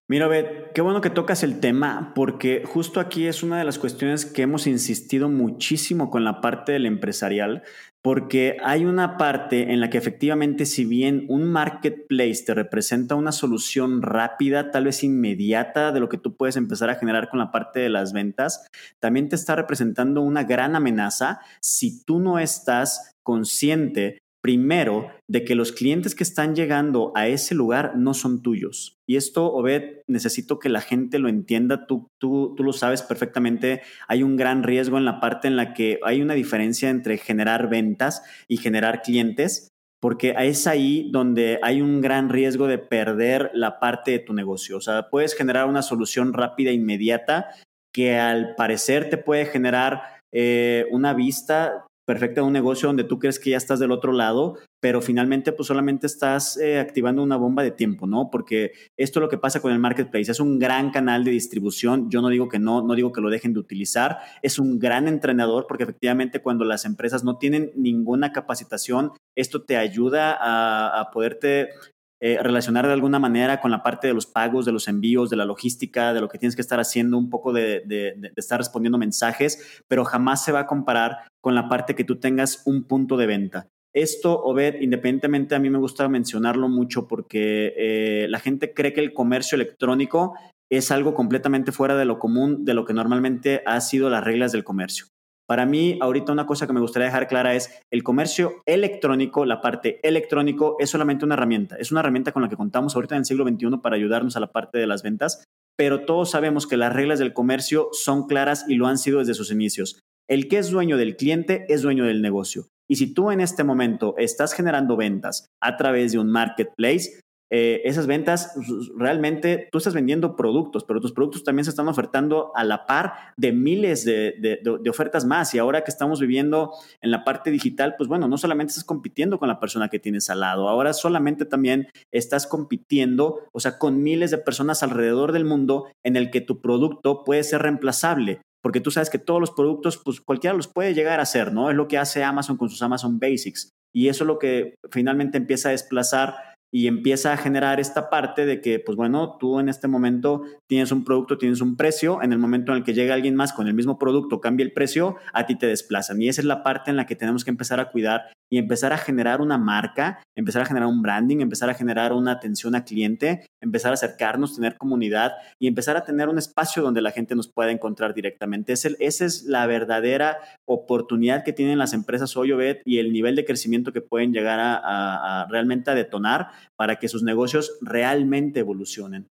Mira, 0.08 0.28
Bet, 0.28 0.72
qué 0.74 0.82
bueno 0.82 1.02
que 1.02 1.10
tocas 1.10 1.44
el 1.44 1.60
tema, 1.60 2.14
porque 2.16 2.64
justo 2.66 3.00
aquí 3.00 3.28
es 3.28 3.44
una 3.44 3.58
de 3.58 3.66
las 3.66 3.80
cuestiones 3.80 4.26
que 4.26 4.44
hemos 4.44 4.68
insistido 4.68 5.30
muchísimo 5.30 6.10
con 6.10 6.24
la 6.24 6.40
parte 6.40 6.74
del 6.74 6.86
empresarial, 6.86 7.64
porque 8.02 8.58
hay 8.64 8.86
una 8.86 9.18
parte 9.18 9.74
en 9.74 9.82
la 9.82 9.90
que 9.90 9.98
efectivamente 9.98 10.66
si 10.66 10.86
bien 10.86 11.26
un 11.28 11.52
marketplace 11.52 12.44
te 12.46 12.54
representa 12.54 13.16
una 13.16 13.34
solución 13.34 14.02
rápida, 14.02 14.72
tal 14.72 14.86
vez 14.86 15.04
inmediata 15.04 15.92
de 15.92 16.00
lo 16.00 16.08
que 16.08 16.18
tú 16.18 16.38
puedes 16.38 16.56
empezar 16.56 16.90
a 16.90 16.96
generar 16.96 17.30
con 17.30 17.40
la 17.40 17.52
parte 17.52 17.80
de 17.80 17.90
las 17.90 18.14
ventas, 18.14 18.66
también 19.00 19.28
te 19.28 19.36
está 19.36 19.56
representando 19.56 20.22
una 20.22 20.44
gran 20.44 20.76
amenaza 20.76 21.42
si 21.60 22.06
tú 22.06 22.20
no 22.20 22.40
estás 22.40 23.14
consciente 23.24 24.20
primero 24.48 25.12
de 25.28 25.44
que 25.44 25.56
los 25.56 25.74
clientes 25.74 26.16
que 26.16 26.24
están 26.24 26.56
llegando 26.56 27.12
a 27.16 27.28
ese 27.28 27.54
lugar 27.54 27.98
no 27.98 28.14
son 28.14 28.42
tuyos. 28.42 28.98
Y 29.06 29.18
esto, 29.18 29.52
Obed, 29.52 30.04
necesito 30.08 30.58
que 30.58 30.70
la 30.70 30.80
gente 30.80 31.20
lo 31.20 31.28
entienda, 31.28 31.86
tú, 31.86 32.08
tú, 32.18 32.54
tú 32.56 32.64
lo 32.64 32.72
sabes 32.72 33.02
perfectamente, 33.02 33.82
hay 34.08 34.24
un 34.24 34.38
gran 34.38 34.64
riesgo 34.64 34.98
en 34.98 35.04
la 35.04 35.20
parte 35.20 35.50
en 35.50 35.58
la 35.58 35.74
que 35.74 36.00
hay 36.02 36.22
una 36.22 36.34
diferencia 36.34 36.90
entre 36.90 37.18
generar 37.18 37.70
ventas 37.70 38.24
y 38.48 38.56
generar 38.56 39.02
clientes, 39.02 39.68
porque 40.00 40.34
es 40.40 40.66
ahí 40.66 41.10
donde 41.12 41.60
hay 41.62 41.82
un 41.82 42.00
gran 42.00 42.30
riesgo 42.30 42.68
de 42.68 42.78
perder 42.78 43.52
la 43.54 43.82
parte 43.82 44.12
de 44.12 44.20
tu 44.20 44.34
negocio. 44.34 44.78
O 44.78 44.82
sea, 44.82 45.10
puedes 45.10 45.36
generar 45.36 45.68
una 45.68 45.82
solución 45.82 46.32
rápida 46.32 46.70
e 46.70 46.76
inmediata 46.76 47.50
que 47.94 48.16
al 48.16 48.56
parecer 48.56 49.10
te 49.10 49.18
puede 49.18 49.46
generar 49.46 50.04
eh, 50.32 50.86
una 50.92 51.14
vista 51.14 51.87
perfecta 52.08 52.40
de 52.40 52.48
un 52.48 52.54
negocio 52.54 52.88
donde 52.88 53.04
tú 53.04 53.20
crees 53.20 53.38
que 53.38 53.50
ya 53.50 53.58
estás 53.58 53.80
del 53.80 53.92
otro 53.92 54.14
lado, 54.14 54.58
pero 54.80 55.02
finalmente 55.02 55.52
pues 55.52 55.68
solamente 55.68 56.08
estás 56.08 56.56
eh, 56.58 56.80
activando 56.80 57.22
una 57.22 57.36
bomba 57.36 57.64
de 57.64 57.72
tiempo, 57.72 58.08
¿no? 58.08 58.30
Porque 58.32 58.72
esto 58.96 59.20
es 59.20 59.22
lo 59.22 59.28
que 59.28 59.38
pasa 59.38 59.60
con 59.60 59.74
el 59.74 59.80
marketplace, 59.80 60.32
es 60.32 60.40
un 60.40 60.58
gran 60.58 60.92
canal 60.92 61.26
de 61.26 61.32
distribución, 61.32 62.10
yo 62.10 62.22
no 62.22 62.30
digo 62.30 62.48
que 62.48 62.60
no, 62.60 62.82
no 62.82 62.96
digo 62.96 63.12
que 63.12 63.20
lo 63.20 63.30
dejen 63.30 63.54
de 63.54 63.60
utilizar, 63.60 64.20
es 64.42 64.58
un 64.58 64.80
gran 64.80 65.10
entrenador 65.10 65.66
porque 65.68 65.84
efectivamente 65.84 66.42
cuando 66.42 66.64
las 66.64 66.86
empresas 66.86 67.26
no 67.26 67.38
tienen 67.38 67.72
ninguna 67.76 68.32
capacitación, 68.32 69.12
esto 69.36 69.64
te 69.64 69.76
ayuda 69.76 70.32
a, 70.40 71.02
a 71.02 71.12
poderte 71.12 71.72
eh, 72.20 72.40
relacionar 72.42 72.88
de 72.88 72.94
alguna 72.94 73.20
manera 73.20 73.62
con 73.62 73.70
la 73.70 73.84
parte 73.84 74.08
de 74.08 74.14
los 74.14 74.26
pagos, 74.26 74.66
de 74.66 74.72
los 74.72 74.88
envíos, 74.88 75.30
de 75.30 75.36
la 75.36 75.46
logística, 75.46 76.14
de 76.14 76.22
lo 76.22 76.28
que 76.28 76.40
tienes 76.40 76.56
que 76.56 76.62
estar 76.62 76.80
haciendo, 76.80 77.18
un 77.18 77.30
poco 77.30 77.54
de, 77.54 77.84
de, 77.86 78.32
estar 78.36 78.58
respondiendo 78.58 78.98
mensajes, 78.98 79.82
pero 79.88 80.04
jamás 80.04 80.44
se 80.44 80.52
va 80.52 80.62
a 80.62 80.68
comparar 80.68 81.28
con 81.42 81.54
la 81.54 81.70
parte 81.70 81.94
que 81.96 82.04
tú 82.04 82.20
tengas 82.20 82.64
un 82.66 82.86
punto 82.86 83.18
de 83.18 83.28
venta. 83.28 83.68
Esto, 83.94 84.44
Obed, 84.44 84.82
independientemente, 84.82 85.56
a 85.56 85.60
mí 85.60 85.70
me 85.70 85.80
gusta 85.80 86.08
mencionarlo 86.10 86.70
mucho 86.70 87.08
porque 87.08 87.74
eh, 87.78 88.28
la 88.30 88.40
gente 88.40 88.74
cree 88.74 88.94
que 88.94 89.02
el 89.02 89.14
comercio 89.14 89.56
electrónico 89.56 90.36
es 90.70 90.92
algo 90.92 91.14
completamente 91.14 91.72
fuera 91.72 91.96
de 91.96 92.06
lo 92.06 92.20
común, 92.20 92.66
de 92.66 92.74
lo 92.74 92.86
que 92.86 92.94
normalmente 92.94 93.64
ha 93.66 93.80
sido 93.82 94.10
las 94.10 94.24
reglas 94.24 94.52
del 94.52 94.64
comercio. 94.64 95.06
Para 95.48 95.66
mí, 95.66 95.98
ahorita 96.02 96.34
una 96.34 96.46
cosa 96.46 96.68
que 96.68 96.74
me 96.74 96.82
gustaría 96.82 97.06
dejar 97.06 97.30
clara 97.30 97.56
es 97.56 97.72
el 97.90 98.04
comercio 98.04 98.62
electrónico, 98.66 99.46
la 99.46 99.62
parte 99.62 100.00
electrónico 100.04 100.76
es 100.80 100.90
solamente 100.90 101.24
una 101.24 101.36
herramienta, 101.36 101.78
es 101.78 101.90
una 101.90 102.02
herramienta 102.02 102.34
con 102.34 102.42
la 102.42 102.50
que 102.50 102.58
contamos 102.58 102.96
ahorita 102.96 103.16
en 103.16 103.20
el 103.20 103.26
siglo 103.26 103.48
XXI 103.48 103.78
para 103.82 103.96
ayudarnos 103.96 104.36
a 104.36 104.42
la 104.42 104.52
parte 104.52 104.78
de 104.78 104.88
las 104.88 105.04
ventas, 105.04 105.46
pero 105.78 106.06
todos 106.06 106.32
sabemos 106.32 106.68
que 106.68 106.76
las 106.76 106.92
reglas 106.92 107.20
del 107.20 107.34
comercio 107.34 107.88
son 107.94 108.28
claras 108.28 108.66
y 108.68 108.76
lo 108.76 108.88
han 108.88 108.98
sido 108.98 109.20
desde 109.20 109.36
sus 109.36 109.50
inicios. 109.50 110.02
El 110.30 110.50
que 110.50 110.58
es 110.58 110.70
dueño 110.70 110.98
del 110.98 111.16
cliente 111.16 111.66
es 111.70 111.82
dueño 111.82 112.04
del 112.04 112.22
negocio. 112.22 112.68
Y 112.90 112.98
si 112.98 113.14
tú 113.14 113.32
en 113.32 113.40
este 113.40 113.64
momento 113.64 114.16
estás 114.18 114.54
generando 114.54 114.98
ventas 114.98 115.46
a 115.62 115.78
través 115.78 116.12
de 116.12 116.20
un 116.20 116.30
marketplace, 116.30 117.22
eh, 117.50 117.82
esas 117.86 118.08
ventas, 118.08 118.54
realmente 118.96 119.70
tú 119.72 119.78
estás 119.78 119.94
vendiendo 119.94 120.36
productos, 120.36 120.84
pero 120.84 121.00
tus 121.00 121.14
productos 121.14 121.44
también 121.44 121.64
se 121.64 121.70
están 121.70 121.88
ofertando 121.88 122.52
a 122.56 122.64
la 122.64 122.86
par 122.86 123.14
de 123.38 123.54
miles 123.54 124.04
de, 124.04 124.60
ofertas 124.90 125.26
más. 125.26 125.54
Y 125.54 125.60
ahora 125.60 125.84
que 125.84 125.92
estamos 125.92 126.20
viviendo 126.20 126.72
en 127.02 127.12
la 127.12 127.24
parte 127.24 127.52
digital, 127.52 127.96
pues 127.98 128.10
bueno, 128.10 128.28
no 128.28 128.38
solamente 128.38 128.72
estás 128.72 128.84
compitiendo 128.84 129.40
con 129.40 129.48
la 129.48 129.60
persona 129.60 129.90
que 129.90 130.00
tienes 130.00 130.30
al 130.30 130.42
lado, 130.42 130.68
ahora 130.68 130.94
solamente 130.94 131.46
también 131.46 131.88
estás 132.12 132.48
compitiendo, 132.48 133.42
o 133.54 133.60
sea, 133.60 133.78
con 133.78 134.04
miles 134.04 134.32
de 134.32 134.38
personas 134.38 134.84
alrededor 134.84 135.32
del 135.32 135.46
mundo 135.46 135.88
en 136.04 136.16
el 136.16 136.32
que 136.32 136.42
tu 136.42 136.62
producto 136.62 137.24
puede 137.24 137.44
ser 137.44 137.62
reemplazable 137.62 138.42
porque 138.68 138.82
tú 138.82 138.92
sabes 138.92 139.10
que 139.10 139.18
todos 139.20 139.40
los 139.40 139.52
productos, 139.52 140.02
pues 140.04 140.20
cualquiera 140.20 140.54
los 140.54 140.68
puede 140.68 140.94
llegar 140.94 141.22
a 141.22 141.24
hacer, 141.24 141.54
¿no? 141.54 141.70
Es 141.70 141.78
lo 141.78 141.88
que 141.88 141.98
hace 141.98 142.26
Amazon 142.26 142.58
con 142.58 142.70
sus 142.70 142.82
Amazon 142.82 143.18
Basics. 143.18 143.70
Y 143.96 144.10
eso 144.10 144.26
es 144.26 144.28
lo 144.28 144.40
que 144.40 144.76
finalmente 144.92 145.38
empieza 145.38 145.70
a 145.70 145.72
desplazar 145.72 146.36
y 146.72 146.88
empieza 146.88 147.34
a 147.34 147.38
generar 147.38 147.80
esta 147.80 148.10
parte 148.10 148.46
de 148.46 148.62
que, 148.62 148.80
pues 148.80 148.96
bueno, 148.96 149.38
tú 149.40 149.60
en 149.60 149.70
este 149.70 149.88
momento 149.88 150.44
tienes 150.68 150.92
un 150.92 151.04
producto, 151.04 151.38
tienes 151.38 151.62
un 151.62 151.78
precio, 151.78 152.22
en 152.22 152.34
el 152.34 152.40
momento 152.40 152.72
en 152.72 152.80
el 152.80 152.84
que 152.84 152.94
llega 152.94 153.14
alguien 153.14 153.36
más 153.36 153.54
con 153.54 153.68
el 153.68 153.74
mismo 153.74 153.98
producto, 153.98 154.42
cambia 154.42 154.66
el 154.66 154.74
precio, 154.74 155.16
a 155.34 155.46
ti 155.46 155.58
te 155.58 155.68
desplazan. 155.68 156.22
Y 156.22 156.28
esa 156.28 156.42
es 156.42 156.46
la 156.46 156.64
parte 156.64 156.92
en 156.92 156.98
la 156.98 157.06
que 157.06 157.16
tenemos 157.16 157.46
que 157.46 157.52
empezar 157.52 157.80
a 157.80 157.90
cuidar 157.90 158.24
y 158.50 158.58
empezar 158.58 158.94
a 158.94 158.98
generar 158.98 159.42
una 159.42 159.58
marca, 159.58 160.22
empezar 160.36 160.62
a 160.62 160.66
generar 160.66 160.88
un 160.88 161.02
branding, 161.02 161.42
empezar 161.42 161.70
a 161.70 161.74
generar 161.74 162.14
una 162.14 162.32
atención 162.32 162.76
a 162.76 162.84
cliente, 162.84 163.46
empezar 163.62 163.92
a 163.92 163.96
acercarnos, 163.96 164.56
tener 164.56 164.78
comunidad 164.78 165.34
y 165.60 165.68
empezar 165.68 165.98
a 165.98 166.04
tener 166.04 166.30
un 166.30 166.38
espacio 166.38 166.82
donde 166.84 167.02
la 167.02 167.12
gente 167.12 167.36
nos 167.36 167.48
pueda 167.48 167.72
encontrar 167.72 168.14
directamente. 168.14 168.74
esa 168.74 169.26
es 169.26 169.44
la 169.44 169.66
verdadera 169.68 170.38
oportunidad 170.66 171.44
que 171.44 171.54
tienen 171.54 171.78
las 171.78 171.94
empresas 171.94 172.38
hoy, 172.38 172.52
Obed, 172.52 172.78
y 172.86 173.00
el 173.00 173.12
nivel 173.12 173.36
de 173.36 173.46
crecimiento 173.46 173.92
que 173.92 174.02
pueden 174.02 174.32
llegar 174.32 174.60
a, 174.60 175.42
a 175.42 175.48
realmente 175.48 175.92
a 175.92 175.96
detonar 175.96 176.52
para 176.76 176.98
que 176.98 177.08
sus 177.08 177.24
negocios 177.24 177.78
realmente 177.82 178.60
evolucionen. 178.60 179.28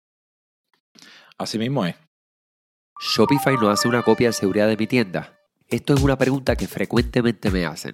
Así 1.37 1.59
mismo 1.59 1.85
es. 1.85 1.95
¿Shopify 2.99 3.55
no 3.55 3.69
hace 3.69 3.87
una 3.87 4.03
copia 4.03 4.27
de 4.27 4.33
seguridad 4.33 4.67
de 4.67 4.77
mi 4.77 4.87
tienda? 4.87 5.37
Esto 5.67 5.93
es 5.93 6.01
una 6.01 6.17
pregunta 6.17 6.55
que 6.55 6.67
frecuentemente 6.67 7.51
me 7.51 7.65
hacen. 7.65 7.93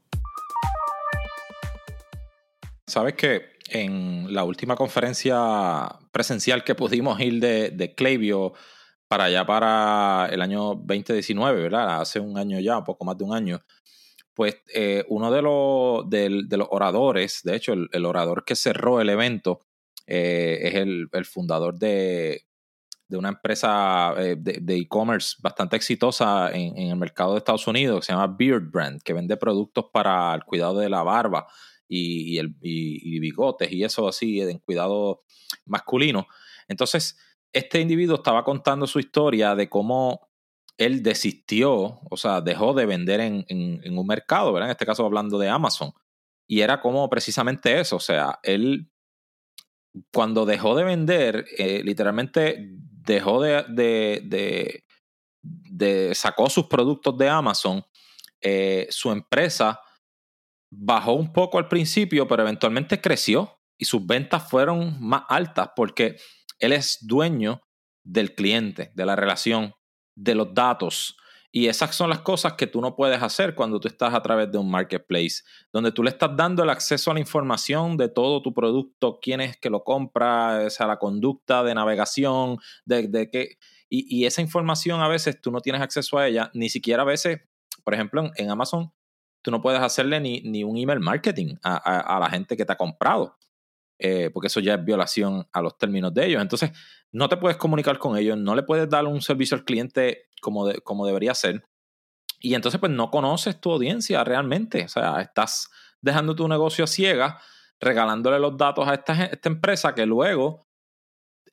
Sabes 2.91 3.13
que 3.13 3.53
en 3.69 4.33
la 4.33 4.43
última 4.43 4.75
conferencia 4.75 5.87
presencial 6.11 6.65
que 6.65 6.75
pudimos 6.75 7.21
ir 7.21 7.39
de, 7.39 7.69
de 7.69 7.95
para 9.07 9.23
allá 9.23 9.45
para 9.45 10.27
el 10.29 10.41
año 10.41 10.75
2019, 10.75 11.61
¿verdad? 11.61 12.01
Hace 12.01 12.19
un 12.19 12.37
año 12.37 12.59
ya, 12.59 12.83
poco 12.83 13.05
más 13.05 13.17
de 13.17 13.23
un 13.23 13.33
año. 13.33 13.61
Pues 14.33 14.57
eh, 14.73 15.05
uno 15.07 15.31
de 15.31 15.41
los, 15.41 16.09
de, 16.09 16.57
los 16.57 16.67
oradores, 16.69 17.39
de 17.45 17.55
hecho, 17.55 17.71
el, 17.71 18.05
orador 18.05 18.43
que 18.43 18.57
cerró 18.57 18.99
el 18.99 19.09
evento 19.09 19.61
eh, 20.05 20.59
es 20.63 20.75
el, 20.75 21.07
fundador 21.23 21.79
de, 21.79 22.41
de, 23.07 23.17
una 23.17 23.29
empresa 23.29 24.15
eh, 24.17 24.35
de 24.37 24.75
e-commerce 24.75 25.37
bastante 25.39 25.77
exitosa 25.77 26.51
en, 26.51 26.77
en, 26.77 26.89
el 26.89 26.97
mercado 26.97 27.31
de 27.31 27.37
Estados 27.37 27.67
Unidos, 27.67 28.01
que 28.01 28.07
se 28.07 28.11
llama 28.11 28.35
Beard 28.37 28.69
Brand, 28.69 29.01
que 29.01 29.13
vende 29.13 29.37
productos 29.37 29.85
para 29.93 30.35
el 30.35 30.43
cuidado 30.43 30.79
de 30.79 30.89
la 30.89 31.03
barba 31.03 31.47
y, 31.93 32.37
el, 32.37 32.55
y, 32.61 33.19
bigotes 33.19 33.69
y 33.71 33.83
eso 33.83 34.07
así, 34.07 34.39
en 34.39 34.59
cuidado 34.59 35.23
masculino. 35.65 36.25
Entonces, 36.69 37.17
este 37.51 37.81
individuo 37.81 38.15
estaba 38.15 38.45
contando 38.45 38.87
su 38.87 38.99
historia 38.99 39.55
de 39.55 39.69
cómo 39.69 40.29
él 40.77 41.03
desistió, 41.03 41.99
o 42.09 42.17
sea, 42.17 42.39
dejó 42.39 42.73
de 42.73 42.85
vender 42.85 43.19
en, 43.19 43.97
un 43.97 44.07
mercado, 44.07 44.53
¿verdad? 44.53 44.69
En 44.69 44.71
este 44.71 44.85
caso 44.85 45.05
hablando 45.05 45.37
de 45.37 45.49
Amazon. 45.49 45.91
Y 46.47 46.61
era 46.61 46.79
como 46.79 47.09
precisamente 47.09 47.79
eso, 47.79 47.97
o 47.97 47.99
sea, 47.99 48.39
él 48.43 48.89
cuando 50.13 50.45
dejó 50.45 50.75
de 50.75 50.85
vender, 50.85 51.45
eh, 51.57 51.81
literalmente 51.83 52.69
dejó 52.71 53.41
de, 53.41 53.65
de, 53.67 54.85
de, 55.41 56.15
sacó 56.15 56.49
sus 56.49 56.67
productos 56.67 57.17
de 57.17 57.27
Amazon, 57.27 57.83
eh, 58.39 58.87
su 58.89 59.11
empresa 59.11 59.81
bajó 60.71 61.13
un 61.13 61.31
poco 61.31 61.57
al 61.57 61.67
principio, 61.67 62.27
pero 62.27 62.43
eventualmente 62.43 63.01
creció 63.01 63.59
y 63.77 63.85
sus 63.85 64.05
ventas 64.05 64.49
fueron 64.49 64.97
más 64.99 65.23
altas 65.27 65.71
porque 65.75 66.17
él 66.59 66.73
es 66.73 66.99
dueño 67.01 67.61
del 68.03 68.33
cliente, 68.33 68.91
de 68.95 69.05
la 69.05 69.15
relación, 69.15 69.73
de 70.15 70.35
los 70.35 70.53
datos. 70.53 71.17
Y 71.53 71.67
esas 71.67 71.93
son 71.93 72.09
las 72.09 72.21
cosas 72.21 72.53
que 72.53 72.65
tú 72.65 72.79
no 72.79 72.95
puedes 72.95 73.21
hacer 73.21 73.55
cuando 73.55 73.79
tú 73.79 73.89
estás 73.89 74.13
a 74.13 74.21
través 74.21 74.49
de 74.51 74.57
un 74.57 74.71
marketplace, 74.71 75.43
donde 75.73 75.91
tú 75.91 76.01
le 76.01 76.09
estás 76.09 76.35
dando 76.35 76.63
el 76.63 76.69
acceso 76.69 77.11
a 77.11 77.13
la 77.13 77.19
información 77.19 77.97
de 77.97 78.07
todo 78.07 78.41
tu 78.41 78.53
producto, 78.53 79.19
quién 79.21 79.41
es 79.41 79.57
que 79.57 79.69
lo 79.69 79.83
compra, 79.83 80.65
o 80.65 80.87
la 80.87 80.97
conducta 80.97 81.61
de 81.63 81.75
navegación, 81.75 82.57
de 82.85 83.29
qué. 83.29 83.57
Y, 83.93 84.23
esa 84.23 84.41
información 84.41 85.01
a 85.01 85.09
veces 85.09 85.41
tú 85.41 85.51
no 85.51 85.59
tienes 85.59 85.81
acceso 85.81 86.17
a 86.17 86.25
ella, 86.25 86.49
ni 86.53 86.69
siquiera 86.69 87.01
a 87.01 87.05
veces, 87.05 87.41
por 87.83 87.93
ejemplo, 87.93 88.31
en, 88.37 88.49
Amazon, 88.49 88.93
tú 89.41 89.51
no 89.51 89.61
puedes 89.61 89.81
hacerle 89.81 90.19
ni, 90.19 90.41
ni 90.41 90.63
un 90.63 90.77
email 90.77 90.99
marketing 90.99 91.55
a, 91.63 92.19
la 92.19 92.29
gente 92.29 92.55
que 92.55 92.65
te 92.65 92.73
ha 92.73 92.77
comprado. 92.77 93.37
Eh, 94.03 94.31
porque 94.33 94.47
eso 94.47 94.59
ya 94.59 94.73
es 94.75 94.83
violación 94.83 95.47
a 95.51 95.61
los 95.61 95.77
términos 95.77 96.11
de 96.13 96.25
ellos. 96.25 96.41
Entonces, 96.41 96.71
no 97.11 97.29
te 97.29 97.37
puedes 97.37 97.57
comunicar 97.57 97.99
con 97.99 98.17
ellos, 98.17 98.37
no 98.37 98.55
le 98.55 98.63
puedes 98.63 98.89
dar 98.89 99.05
un 99.05 99.21
servicio 99.21 99.55
al 99.55 99.63
cliente 99.63 100.29
como, 100.41 100.71
como 100.83 101.05
debería 101.05 101.35
ser. 101.35 101.63
Y 102.39 102.55
entonces, 102.55 102.79
pues 102.79 102.91
no 102.91 103.11
conoces 103.11 103.61
tu 103.61 103.71
audiencia 103.71 104.23
realmente. 104.23 104.85
O 104.85 104.87
sea, 104.87 105.21
estás 105.21 105.69
dejando 106.01 106.35
tu 106.35 106.47
negocio 106.47 106.85
a 106.85 106.87
ciega, 106.87 107.39
regalándole 107.79 108.39
los 108.39 108.57
datos 108.57 108.87
a 108.87 108.95
esta, 108.95 109.25
esta 109.25 109.49
empresa 109.49 109.93
que 109.93 110.07
luego, 110.07 110.67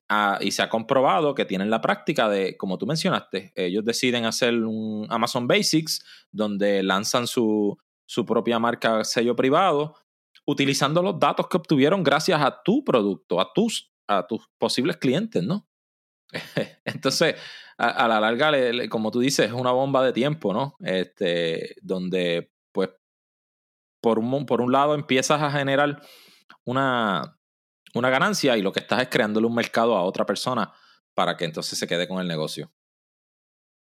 ah, 0.09 0.39
y 0.41 0.51
se 0.51 0.63
ha 0.63 0.69
comprobado 0.69 1.35
que 1.35 1.45
tienen 1.45 1.71
la 1.71 1.81
práctica 1.81 2.29
de, 2.29 2.57
como 2.57 2.79
tú 2.79 2.87
mencionaste, 2.87 3.53
ellos 3.55 3.85
deciden 3.85 4.25
hacer 4.25 4.55
un 4.55 5.07
Amazon 5.11 5.47
Basics, 5.47 6.05
donde 6.31 6.83
lanzan 6.83 7.27
su, 7.27 7.79
su 8.07 8.25
propia 8.25 8.59
marca 8.59 9.05
sello 9.05 9.37
privado, 9.37 9.95
utilizando 10.47 11.03
los 11.03 11.19
datos 11.19 11.47
que 11.49 11.59
obtuvieron 11.59 12.03
gracias 12.03 12.41
a 12.41 12.63
tu 12.63 12.83
producto, 12.83 13.41
a 13.41 13.53
tus, 13.53 13.93
a 14.07 14.27
tus 14.27 14.49
posibles 14.59 14.97
clientes, 14.97 15.43
¿no? 15.43 15.69
Entonces, 16.85 17.37
a, 17.77 18.09
la 18.09 18.19
larga, 18.19 18.51
como 18.89 19.11
tú 19.11 19.21
dices, 19.21 19.47
es 19.47 19.53
una 19.53 19.73
bomba 19.73 20.05
de 20.05 20.13
tiempo, 20.13 20.53
¿no? 20.53 20.77
Este, 20.81 21.77
donde, 21.83 22.51
pues, 22.73 22.91
por 24.01 24.19
un, 24.19 24.47
por 24.47 24.61
un 24.61 24.73
lado 24.73 24.95
empiezas 24.95 25.43
a 25.43 25.51
generar 25.51 26.03
una, 26.65 27.38
una 27.95 28.11
ganancia 28.11 28.57
y 28.57 28.63
lo 28.63 28.73
que 28.73 28.81
estás 28.81 29.03
es 29.03 29.09
creándole 29.09 29.47
un 29.47 29.55
mercado 29.55 29.97
a 29.97 30.03
otra 30.03 30.27
persona 30.27 30.73
para 31.15 31.37
que 31.37 31.45
entonces 31.45 31.79
se 31.79 31.87
quede 31.87 32.07
con 32.07 32.21
el 32.21 32.29
negocio. 32.29 32.71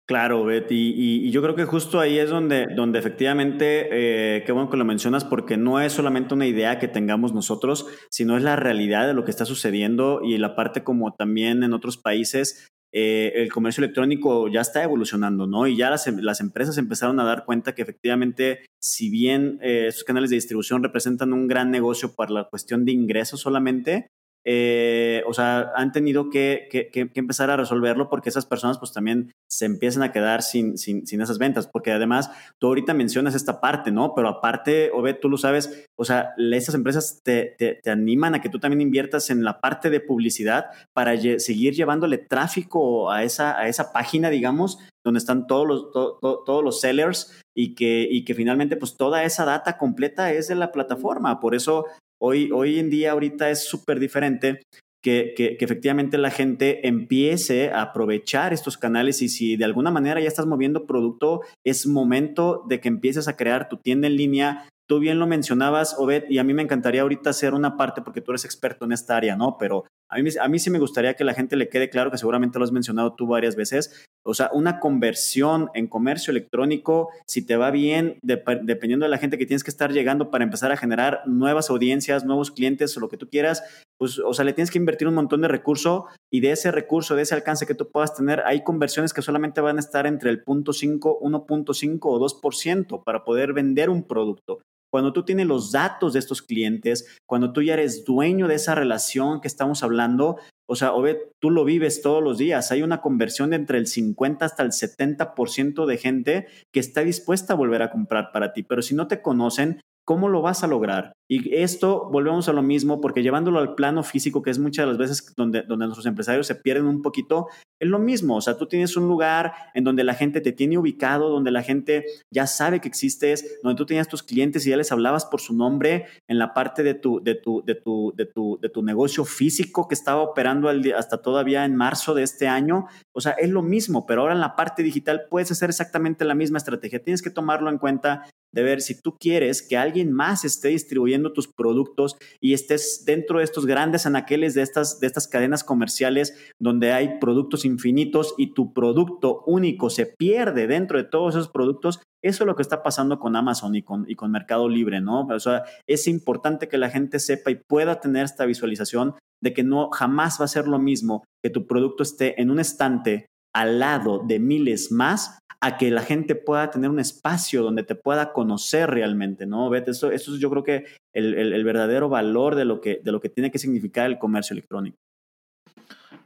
Claro, 0.07 0.45
Betty, 0.45 0.93
y, 0.95 1.31
yo 1.31 1.41
creo 1.41 1.55
que 1.55 1.65
justo 1.65 1.99
ahí 1.99 2.19
es 2.19 2.29
donde, 2.29 2.67
donde 2.77 2.99
efectivamente, 2.99 3.89
eh, 3.91 4.45
qué 4.45 4.53
bueno 4.53 4.69
que 4.69 4.77
lo 4.77 4.85
mencionas, 4.85 5.25
porque 5.25 5.57
no 5.57 5.81
es 5.81 5.95
solamente 5.95 6.35
una 6.35 6.47
idea 6.47 6.79
que 6.79 6.89
tengamos 6.89 7.33
nosotros, 7.33 7.87
sino 8.11 8.37
es 8.37 8.43
la 8.43 8.55
realidad 8.55 9.07
de 9.07 9.15
lo 9.15 9.25
que 9.25 9.31
está 9.31 9.47
sucediendo 9.47 10.21
y 10.23 10.37
la 10.37 10.57
parte 10.57 10.85
como 10.85 11.15
también 11.15 11.63
en 11.63 11.73
otros 11.73 11.97
países, 11.97 12.74
eh, 12.97 13.43
el 13.43 13.53
comercio 13.53 13.83
electrónico 13.83 14.47
ya 14.47 14.61
está 14.61 14.85
evolucionando, 14.85 15.49
¿no? 15.49 15.67
Y 15.67 15.77
ya 15.77 15.91
las, 15.91 16.07
las 16.07 16.41
empresas 16.41 16.79
empezaron 16.79 17.19
a 17.19 17.25
dar 17.25 17.45
cuenta 17.45 17.75
que 17.75 17.83
efectivamente, 17.83 18.67
si 18.81 19.11
bien 19.11 19.59
eh, 19.63 19.87
estos 19.89 20.05
canales 20.05 20.31
de 20.31 20.37
distribución 20.37 20.85
representan 20.85 21.33
un 21.33 21.49
gran 21.49 21.73
negocio 21.73 22.15
para 22.15 22.31
la 22.31 22.45
cuestión 22.45 22.85
de 22.85 22.93
ingresos 22.93 23.41
solamente, 23.41 24.07
eh, 24.47 25.23
o 25.27 25.33
sea, 25.33 25.73
han 25.75 25.93
tenido 25.93 26.29
que, 26.29 26.69
empezar 27.15 27.51
a 27.51 27.57
resolverlo 27.57 28.11
porque 28.11 28.29
esas 28.29 28.45
personas 28.45 28.79
pues 28.79 28.93
también 28.93 29.33
se 29.49 29.65
empiezan 29.65 30.03
a 30.03 30.13
quedar 30.13 30.43
sin, 30.43 30.77
sin, 30.77 31.07
sin, 31.07 31.23
esas 31.23 31.39
ventas, 31.39 31.67
porque 31.67 31.93
además 31.93 32.31
tú 32.59 32.67
ahorita 32.67 32.93
mencionas 32.93 33.35
esta 33.35 33.61
parte, 33.61 33.91
¿no? 33.91 34.15
Pero 34.15 34.29
aparte, 34.29 34.91
Obed, 34.93 35.17
tú 35.21 35.31
lo 35.31 35.39
sabes, 35.39 35.87
o 35.97 36.05
sea, 36.05 36.35
esas 36.37 36.75
empresas 36.75 37.21
te, 37.23 37.57
te, 37.59 37.91
animan 37.91 38.35
a 38.35 38.41
que 38.41 38.51
tú 38.51 38.59
también 38.59 38.83
inviertas 38.83 39.31
en 39.31 39.45
la 39.45 39.61
parte 39.61 39.89
de 39.89 40.01
publicidad 40.01 40.67
para 40.93 41.17
seguir 41.39 41.75
llevándole 41.75 42.19
tráfico 42.19 43.11
a 43.11 43.23
esa, 43.23 43.59
a 43.59 43.69
esa 43.69 43.93
página, 43.93 44.29
digamos, 44.29 44.79
donde 45.05 45.19
están 45.19 45.47
todos 45.47 45.67
los, 45.67 45.93
todos 45.93 46.65
los 46.65 46.81
sellers 46.81 47.41
y 47.55 47.75
que, 47.75 48.07
y 48.11 48.25
que 48.25 48.35
finalmente 48.35 48.77
pues 48.77 48.97
toda 48.97 49.25
esa 49.25 49.45
data 49.45 49.77
completa 49.79 50.33
es 50.33 50.49
de 50.49 50.55
la 50.55 50.73
plataforma. 50.73 51.41
Por 51.41 51.55
eso 51.55 51.87
Hoy, 52.27 52.51
hoy 52.55 52.79
en 52.79 52.89
día, 52.89 53.13
ahorita 53.13 53.51
es 53.51 53.69
súper 53.69 54.01
diferente 54.01 54.63
que, 55.03 55.35
que, 55.37 55.59
efectivamente 55.61 56.17
la 56.17 56.31
gente 56.31 56.89
empiece 56.89 57.69
a 57.69 57.83
aprovechar 57.83 58.55
estos 58.55 58.79
canales 58.79 59.21
y 59.21 59.29
si 59.29 59.59
de 59.59 59.67
alguna 59.67 59.91
manera 59.91 60.23
ya 60.23 60.29
estás 60.29 60.47
moviendo 60.47 60.87
producto, 60.87 61.43
es 61.67 61.87
momento 61.87 62.65
de 62.67 62.81
que 62.81 62.89
empieces 62.89 63.29
a 63.29 63.37
crear 63.37 63.69
tu 63.69 63.77
tienda 63.77 64.07
en 64.07 64.17
línea. 64.17 64.67
Tú 64.89 65.01
bien 65.01 65.19
lo 65.19 65.27
mencionabas, 65.27 65.97
Obed, 65.99 66.25
y 66.31 66.39
a 66.39 66.45
mí 66.45 66.55
me 66.55 66.63
encantaría 66.63 67.03
ahorita 67.03 67.29
hacer 67.29 67.53
una 67.53 67.77
parte 67.77 68.01
porque 68.01 68.23
tú 68.23 68.33
eres 68.33 68.47
experto 68.47 68.87
en 68.87 68.93
esta 68.93 69.19
área, 69.19 69.37
¿no? 69.37 69.59
Pero 69.59 69.85
a 70.15 70.49
mí, 70.49 70.59
sí 70.59 70.71
me 70.71 70.79
gustaría 70.79 71.15
que 71.15 71.25
la 71.25 71.35
gente 71.35 71.57
le 71.57 71.69
quede 71.69 71.91
claro, 71.91 72.11
que 72.11 72.19
seguramente 72.19 72.59
lo 72.59 72.65
has 72.65 72.73
mencionado 72.73 73.15
tú 73.15 73.27
varias 73.27 73.57
veces, 73.57 74.07
o 74.25 74.35
sea, 74.35 74.51
una 74.53 74.81
conversión 74.81 75.69
en 75.75 75.89
comercio 75.89 76.31
electrónico, 76.31 77.11
si 77.27 77.45
te 77.45 77.57
va 77.57 77.71
bien, 77.71 78.19
dependiendo 78.23 79.05
de 79.05 79.11
la 79.11 79.19
gente 79.19 79.39
que 79.39 79.47
tienes 79.47 79.65
que 79.65 79.71
estar 79.71 79.93
llegando 79.93 80.31
para 80.31 80.45
empezar 80.45 80.73
a 80.73 80.77
generar 80.77 81.23
nuevas 81.27 81.71
audiencias, 81.71 82.25
nuevos 82.25 82.51
clientes 82.51 82.97
o 82.97 83.01
lo 83.01 83.09
que 83.09 83.17
tú 83.17 83.29
quieras, 83.29 83.63
pues, 83.99 84.19
o 84.19 84.33
sea, 84.33 84.45
le 84.45 84.53
tienes 84.53 84.71
que 84.71 84.79
invertir 84.79 85.09
un 85.09 85.15
montón 85.15 85.41
de 85.43 85.49
recurso 85.49 86.07
y 86.33 86.41
de 86.41 86.53
ese 86.53 86.71
recurso, 86.71 87.17
de 87.17 87.23
ese 87.23 87.35
alcance 87.35 87.67
que 87.67 87.75
tú 87.75 87.91
puedas 87.91 88.15
tener, 88.15 88.43
hay 88.47 88.65
conversiones 88.65 89.13
que 89.13 89.23
solamente 89.23 89.61
van 89.61 89.77
a 89.77 89.81
estar 89.81 90.07
entre 90.07 90.31
el 90.31 90.45
0.5, 90.45 91.21
1.5 91.21 91.99
o 92.03 92.21
2% 92.21 93.05
para 93.05 93.25
poder 93.25 93.53
vender 93.53 93.91
un 93.91 94.05
producto 94.05 94.61
cuando 94.95 95.13
tú 95.13 95.25
tienes 95.25 95.49
los 95.49 95.73
datos 95.73 96.13
de 96.13 96.21
estos 96.21 96.41
clientes, 96.41 97.19
cuando 97.27 97.53
tú 97.53 97.63
ya 97.63 97.75
eres 97.75 98.05
dueño 98.05 98.47
de 98.47 98.55
esa 98.55 98.77
relación 98.77 99.41
que 99.41 99.49
estamos 99.49 99.83
hablando, 99.83 100.37
o 100.69 100.77
sea, 100.77 100.93
Obed, 100.93 101.17
tú 101.41 101.51
lo 101.51 101.65
vives 101.65 102.01
todos 102.01 102.23
los 102.23 102.39
días. 102.39 102.71
Hay 102.71 102.81
una 102.83 103.01
conversión 103.01 103.51
de 103.51 103.57
entre 103.57 103.79
el 103.79 103.89
50 103.89 104.45
hasta 104.45 104.63
el 104.63 104.71
70% 104.71 105.85
de 105.85 105.99
gente 105.99 106.47
que 106.73 106.79
está 106.79 107.01
dispuesta 107.01 107.55
a 107.55 107.57
volver 107.57 107.83
a 107.83 107.91
comprar 107.91 108.31
para 108.31 108.53
ti. 108.53 108.63
Pero 108.63 108.83
si 108.83 108.95
no 108.95 109.09
te 109.09 109.21
conocen, 109.21 109.81
¿Cómo 110.05 110.29
lo 110.29 110.43
vas 110.43 110.63
a 110.63 110.67
lograr? 110.67 111.15
Y 111.27 111.55
esto, 111.55 112.11
volvemos 112.11 112.49
a 112.51 112.53
lo 112.53 112.63
mismo, 112.63 113.01
porque 113.01 113.23
llevándolo 113.23 113.59
al 113.59 113.75
plano 113.75 114.03
físico, 114.03 114.43
que 114.43 114.51
es 114.51 114.59
muchas 114.59 114.85
de 114.85 114.89
las 114.89 114.99
veces 114.99 115.33
donde, 115.35 115.63
donde 115.63 115.87
nuestros 115.87 116.05
empresarios 116.05 116.47
se 116.47 116.55
pierden 116.55 116.87
un 116.87 117.01
poquito, 117.01 117.49
es 117.81 117.89
lo 117.89 117.99
mismo. 117.99 118.37
O 118.37 118.41
sea, 118.43 118.59
tú 118.59 118.67
tienes 118.67 118.97
un 118.99 119.09
lugar 119.09 119.55
en 119.73 119.85
donde 119.85 120.05
la 120.05 120.15
gente 120.15 120.43
te 120.43 120.53
tiene 120.53 120.77
ubicado, 120.77 121.31
donde 121.31 121.51
la 121.51 121.63
gente 121.63 122.05
ya 122.31 122.47
sabe 122.47 122.81
que 122.81 122.89
existes, 122.89 123.59
donde 123.63 123.79
tú 123.79 123.87
tenías 123.87 124.09
tus 124.09 124.23
clientes 124.23 124.67
y 124.67 124.71
ya 124.71 124.77
les 124.77 124.93
hablabas 124.93 125.25
por 125.25 125.41
su 125.41 125.55
nombre 125.55 126.07
en 126.29 126.39
la 126.39 126.53
parte 126.53 126.83
de 126.83 126.93
tu, 126.93 127.23
de 127.23 127.35
tu, 127.35 127.63
de 127.65 127.75
tu, 127.75 128.13
de 128.15 128.27
tu, 128.27 128.59
de 128.61 128.69
tu 128.69 128.83
negocio 128.83 129.25
físico 129.25 129.89
que 129.89 129.95
estaba 129.95 130.21
operando 130.21 130.69
hasta 130.95 131.23
todavía 131.23 131.65
en 131.65 131.75
marzo 131.75 132.13
de 132.13 132.23
este 132.23 132.47
año. 132.47 132.87
O 133.13 133.23
sea, 133.23 133.33
es 133.33 133.49
lo 133.49 133.63
mismo, 133.63 134.05
pero 134.05 134.21
ahora 134.21 134.35
en 134.35 134.41
la 134.41 134.57
parte 134.57 134.83
digital 134.83 135.23
puedes 135.31 135.51
hacer 135.51 135.71
exactamente 135.71 136.27
la 136.27 136.35
misma 136.35 136.59
estrategia. 136.59 137.03
Tienes 137.03 137.23
que 137.23 137.31
tomarlo 137.31 137.71
en 137.71 137.79
cuenta 137.79 138.25
de 138.55 138.63
ver 138.63 138.81
si 138.81 139.01
tú 139.01 139.17
quieres 139.19 139.63
que 139.63 139.77
alguien 139.77 140.13
más 140.13 140.45
esté 140.45 140.69
distribuyendo 140.69 141.33
tus 141.33 141.49
productos 141.49 142.17
y 142.41 142.55
estés 142.55 143.03
dentro 143.05 143.39
de 143.39 143.45
estos 143.45 143.67
grandes 143.67 144.07
anaqueles 144.07 144.55
de 144.55 144.63
estas, 144.63 145.01
de 145.01 145.09
estas 145.09 145.27
cadenas 145.27 145.65
comerciales 145.65 146.35
donde 146.61 146.93
hay 146.93 147.19
productos 147.19 147.65
infinitos 147.65 148.35
y 148.39 148.55
tu 148.55 148.73
producto 148.73 149.43
único 149.47 149.91
se 149.91 150.07
pierde 150.07 150.69
dentro 150.69 150.99
de 150.99 151.05
todos 151.05 151.35
esos 151.35 151.49
productos. 151.49 152.01
Eso 152.23 152.45
es 152.45 152.47
lo 152.47 152.55
que 152.55 152.63
está 152.63 152.83
pasando 152.83 153.19
con 153.19 153.35
Amazon 153.35 153.75
y 153.75 153.83
con, 153.83 154.09
y 154.09 154.15
con 154.15 154.31
Mercado 154.31 154.69
Libre, 154.69 155.01
¿no? 155.01 155.27
O 155.27 155.41
sea, 155.41 155.65
es 155.89 156.07
importante 156.07 156.69
que 156.69 156.79
la 156.79 156.91
gente 156.91 157.19
sepa 157.19 157.51
y 157.51 157.61
pueda 157.69 158.01
tener 158.01 158.25
esta 158.25 158.47
visualización 158.47 159.15
de 159.43 159.53
que 159.53 159.65
no 159.65 159.91
jamás 159.91 160.41
va 160.41 160.45
a 160.45 160.49
ser 160.49 160.69
lo 160.69 160.79
mismo 160.79 161.25
que 161.43 161.51
tu 161.51 161.67
producto 161.67 162.03
esté 162.05 162.41
en 162.41 162.51
un 162.51 162.61
estante 162.61 163.27
al 163.55 163.79
lado 163.79 164.23
de 164.27 164.39
miles 164.39 164.91
más 164.91 165.39
a 165.65 165.79
que 165.79 165.91
la 165.91 166.03
gente 166.03 166.35
pueda 166.35 166.71
tener 166.71 166.91
un 166.91 167.01
espacio 167.01 167.63
donde 167.63 167.85
te 167.85 167.95
pueda 167.95 168.35
conocer 168.35 168.91
realmente, 168.91 169.47
¿no? 169.47 169.71
Vete, 169.71 169.93
eso, 169.93 170.11
eso 170.11 170.35
es 170.35 170.39
yo 170.39 170.51
creo 170.51 170.63
que 170.63 170.85
el, 171.15 171.65
verdadero 171.65 172.11
valor 172.11 172.55
de 172.55 172.67
lo, 172.67 172.83
que, 172.83 173.01
de 173.03 173.11
lo 173.11 173.19
que 173.19 173.31
tiene 173.31 173.51
que 173.51 173.59
significar 173.59 174.05
el 174.05 174.19
comercio 174.19 174.53
electrónico. 174.53 174.99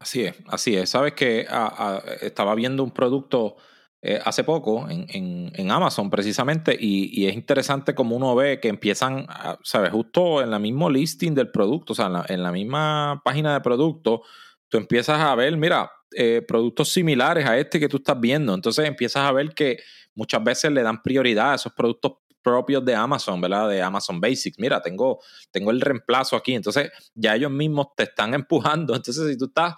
Así 0.00 0.24
es, 0.24 0.34
así 0.48 0.74
es. 0.74 0.90
Sabes 0.90 1.12
que 1.12 1.46
ah, 1.48 1.72
ah, 1.78 2.02
estaba 2.20 2.52
viendo 2.56 2.82
un 2.82 2.90
producto 2.90 3.54
eh, 4.02 4.18
hace 4.24 4.42
poco 4.42 4.90
en, 4.90 5.06
en, 5.54 5.70
Amazon 5.70 6.10
precisamente 6.10 6.76
y, 6.78 7.26
es 7.26 7.34
interesante 7.34 7.94
como 7.94 8.16
uno 8.16 8.34
ve 8.34 8.58
que 8.58 8.68
empiezan, 8.68 9.28
¿sabes? 9.62 9.92
Justo 9.92 10.42
en 10.42 10.50
la 10.50 10.58
mismo 10.58 10.90
listing 10.90 11.34
del 11.34 11.52
producto, 11.52 11.92
o 11.92 11.96
sea, 11.96 12.06
en 12.06 12.12
la, 12.12 12.26
en 12.28 12.42
la 12.42 12.50
misma 12.50 13.22
página 13.24 13.54
de 13.54 13.60
producto, 13.60 14.22
tú 14.68 14.78
empiezas 14.78 15.20
a 15.20 15.32
ver, 15.36 15.56
mira, 15.56 15.92
eh, 16.12 16.42
productos 16.46 16.90
similares 16.90 17.46
a 17.46 17.58
este 17.58 17.78
que 17.78 17.88
tú 17.88 17.98
estás 17.98 18.18
viendo. 18.18 18.54
Entonces 18.54 18.86
empiezas 18.86 19.22
a 19.22 19.32
ver 19.32 19.50
que 19.50 19.78
muchas 20.14 20.42
veces 20.42 20.72
le 20.72 20.82
dan 20.82 21.02
prioridad 21.02 21.52
a 21.52 21.54
esos 21.56 21.72
productos 21.72 22.14
propios 22.42 22.84
de 22.84 22.94
Amazon, 22.94 23.40
¿verdad? 23.40 23.68
De 23.68 23.82
Amazon 23.82 24.20
Basics. 24.20 24.58
Mira, 24.58 24.80
tengo, 24.80 25.20
tengo 25.50 25.70
el 25.70 25.80
reemplazo 25.80 26.36
aquí. 26.36 26.54
Entonces 26.54 26.90
ya 27.14 27.34
ellos 27.34 27.50
mismos 27.50 27.88
te 27.96 28.04
están 28.04 28.34
empujando. 28.34 28.94
Entonces 28.94 29.28
si 29.28 29.36
tú 29.36 29.46
estás, 29.46 29.74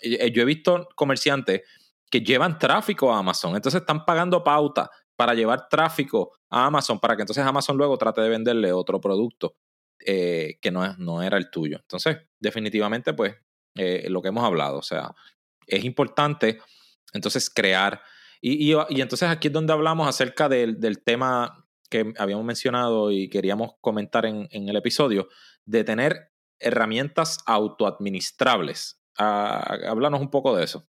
eh, 0.00 0.30
yo 0.32 0.42
he 0.42 0.46
visto 0.46 0.88
comerciantes 0.94 1.62
que 2.10 2.20
llevan 2.20 2.58
tráfico 2.58 3.12
a 3.12 3.18
Amazon. 3.18 3.54
Entonces 3.54 3.80
están 3.80 4.04
pagando 4.04 4.42
pauta 4.42 4.90
para 5.14 5.34
llevar 5.34 5.68
tráfico 5.68 6.32
a 6.48 6.66
Amazon 6.66 7.00
para 7.00 7.16
que 7.16 7.22
entonces 7.22 7.44
Amazon 7.44 7.76
luego 7.76 7.98
trate 7.98 8.20
de 8.20 8.28
venderle 8.28 8.72
otro 8.72 9.00
producto 9.00 9.56
eh, 10.06 10.58
que 10.60 10.70
no, 10.70 10.94
no 10.98 11.22
era 11.22 11.36
el 11.36 11.50
tuyo. 11.50 11.78
Entonces, 11.80 12.18
definitivamente, 12.38 13.14
pues, 13.14 13.34
lo 14.08 14.22
que 14.22 14.28
hemos 14.28 14.42
hablado, 14.42 14.78
o 14.78 14.82
sea, 14.82 15.14
es 15.66 15.84
importante 15.84 16.58
entonces 17.12 17.50
crear 17.50 18.00
Y, 18.40 18.72
y, 18.72 19.00
entonces 19.00 19.28
aquí 19.28 19.48
es 19.48 19.54
donde 19.54 19.72
hablamos 19.72 20.06
acerca 20.06 20.48
del, 20.48 20.78
del, 20.78 21.02
tema 21.02 21.66
que 21.90 22.12
habíamos 22.18 22.44
mencionado 22.44 23.10
y 23.10 23.28
queríamos 23.28 23.72
comentar 23.80 24.26
en, 24.26 24.48
en 24.50 24.68
el 24.68 24.76
episodio, 24.76 25.28
de 25.64 25.84
tener 25.84 26.32
herramientas 26.60 27.38
autoadministrables. 27.46 29.00
Ah, 29.18 29.78
háblanos 29.88 30.20
un 30.20 30.30
poco 30.30 30.56
de 30.56 30.64
eso. 30.64 30.86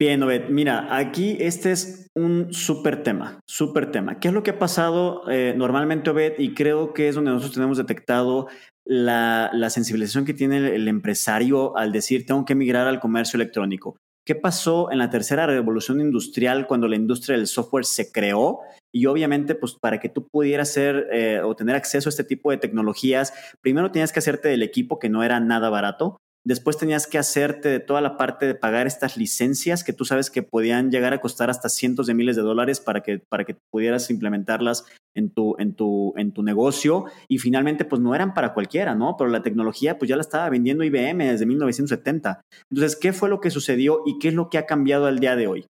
Bien, 0.00 0.22
Obed, 0.22 0.48
mira, 0.48 0.96
aquí 0.96 1.36
este 1.40 1.72
es 1.72 2.08
un 2.14 2.52
súper 2.52 3.02
tema, 3.02 3.40
súper 3.48 3.90
tema. 3.90 4.20
¿Qué 4.20 4.28
es 4.28 4.34
lo 4.34 4.44
que 4.44 4.52
ha 4.52 4.58
pasado 4.58 5.28
eh, 5.28 5.54
normalmente, 5.56 6.10
Obed? 6.10 6.38
Y 6.38 6.54
creo 6.54 6.94
que 6.94 7.08
es 7.08 7.16
donde 7.16 7.32
nosotros 7.32 7.54
tenemos 7.54 7.78
detectado 7.78 8.46
la, 8.88 9.50
la, 9.52 9.70
sensibilización 9.70 10.24
que 10.24 10.34
tiene 10.34 10.74
el 10.74 10.88
empresario 10.88 11.76
al 11.76 11.92
decir, 11.92 12.24
tengo 12.24 12.44
que 12.44 12.54
migrar 12.54 12.86
al 12.86 13.00
comercio 13.00 13.36
electrónico. 13.36 13.96
¿Qué 14.28 14.34
pasó 14.34 14.92
en 14.92 14.98
la 14.98 15.08
tercera 15.08 15.46
revolución 15.46 16.02
industrial 16.02 16.66
cuando 16.66 16.86
la 16.86 16.96
industria 16.96 17.36
del 17.36 17.46
software 17.46 17.86
se 17.86 18.12
creó? 18.12 18.60
Y 18.92 19.06
obviamente, 19.06 19.54
pues 19.54 19.74
para 19.74 20.00
que 20.00 20.10
tú 20.10 20.26
pudieras 20.30 20.68
hacer 20.68 21.06
eh, 21.12 21.40
o 21.42 21.56
tener 21.56 21.76
acceso 21.76 22.08
a 22.08 22.10
este 22.10 22.24
tipo 22.24 22.50
de 22.50 22.58
tecnologías, 22.58 23.32
primero 23.62 23.90
tenías 23.90 24.12
que 24.12 24.18
hacerte 24.18 24.48
del 24.48 24.62
equipo 24.62 24.98
que 24.98 25.08
no 25.08 25.22
era 25.22 25.40
nada 25.40 25.70
barato. 25.70 26.18
Después 26.44 26.78
tenías 26.78 27.06
que 27.06 27.18
hacerte 27.18 27.68
de 27.68 27.80
toda 27.80 28.00
la 28.00 28.16
parte 28.16 28.46
de 28.46 28.54
pagar 28.54 28.86
estas 28.86 29.16
licencias 29.16 29.84
que 29.84 29.92
tú 29.92 30.04
sabes 30.04 30.30
que 30.30 30.42
podían 30.42 30.90
llegar 30.90 31.12
a 31.12 31.20
costar 31.20 31.50
hasta 31.50 31.68
cientos 31.68 32.06
de 32.06 32.14
miles 32.14 32.36
de 32.36 32.42
dólares 32.42 32.80
para 32.80 33.02
que, 33.02 33.18
para 33.18 33.44
que 33.44 33.56
pudieras 33.70 34.10
implementarlas 34.10 34.86
en 35.14 35.30
tu, 35.30 35.56
en, 35.58 35.74
tu, 35.74 36.14
en 36.16 36.32
tu 36.32 36.42
negocio. 36.42 37.04
Y 37.28 37.38
finalmente, 37.38 37.84
pues 37.84 38.00
no 38.00 38.14
eran 38.14 38.34
para 38.34 38.54
cualquiera, 38.54 38.94
¿no? 38.94 39.16
Pero 39.18 39.30
la 39.30 39.42
tecnología, 39.42 39.98
pues 39.98 40.08
ya 40.08 40.16
la 40.16 40.22
estaba 40.22 40.48
vendiendo 40.48 40.84
IBM 40.84 41.18
desde 41.24 41.46
1970. 41.46 42.40
Entonces, 42.70 42.96
¿qué 42.96 43.12
fue 43.12 43.28
lo 43.28 43.40
que 43.40 43.50
sucedió 43.50 44.02
y 44.06 44.18
qué 44.18 44.28
es 44.28 44.34
lo 44.34 44.48
que 44.48 44.58
ha 44.58 44.66
cambiado 44.66 45.06
al 45.06 45.18
día 45.18 45.36
de 45.36 45.48
hoy? 45.48 45.66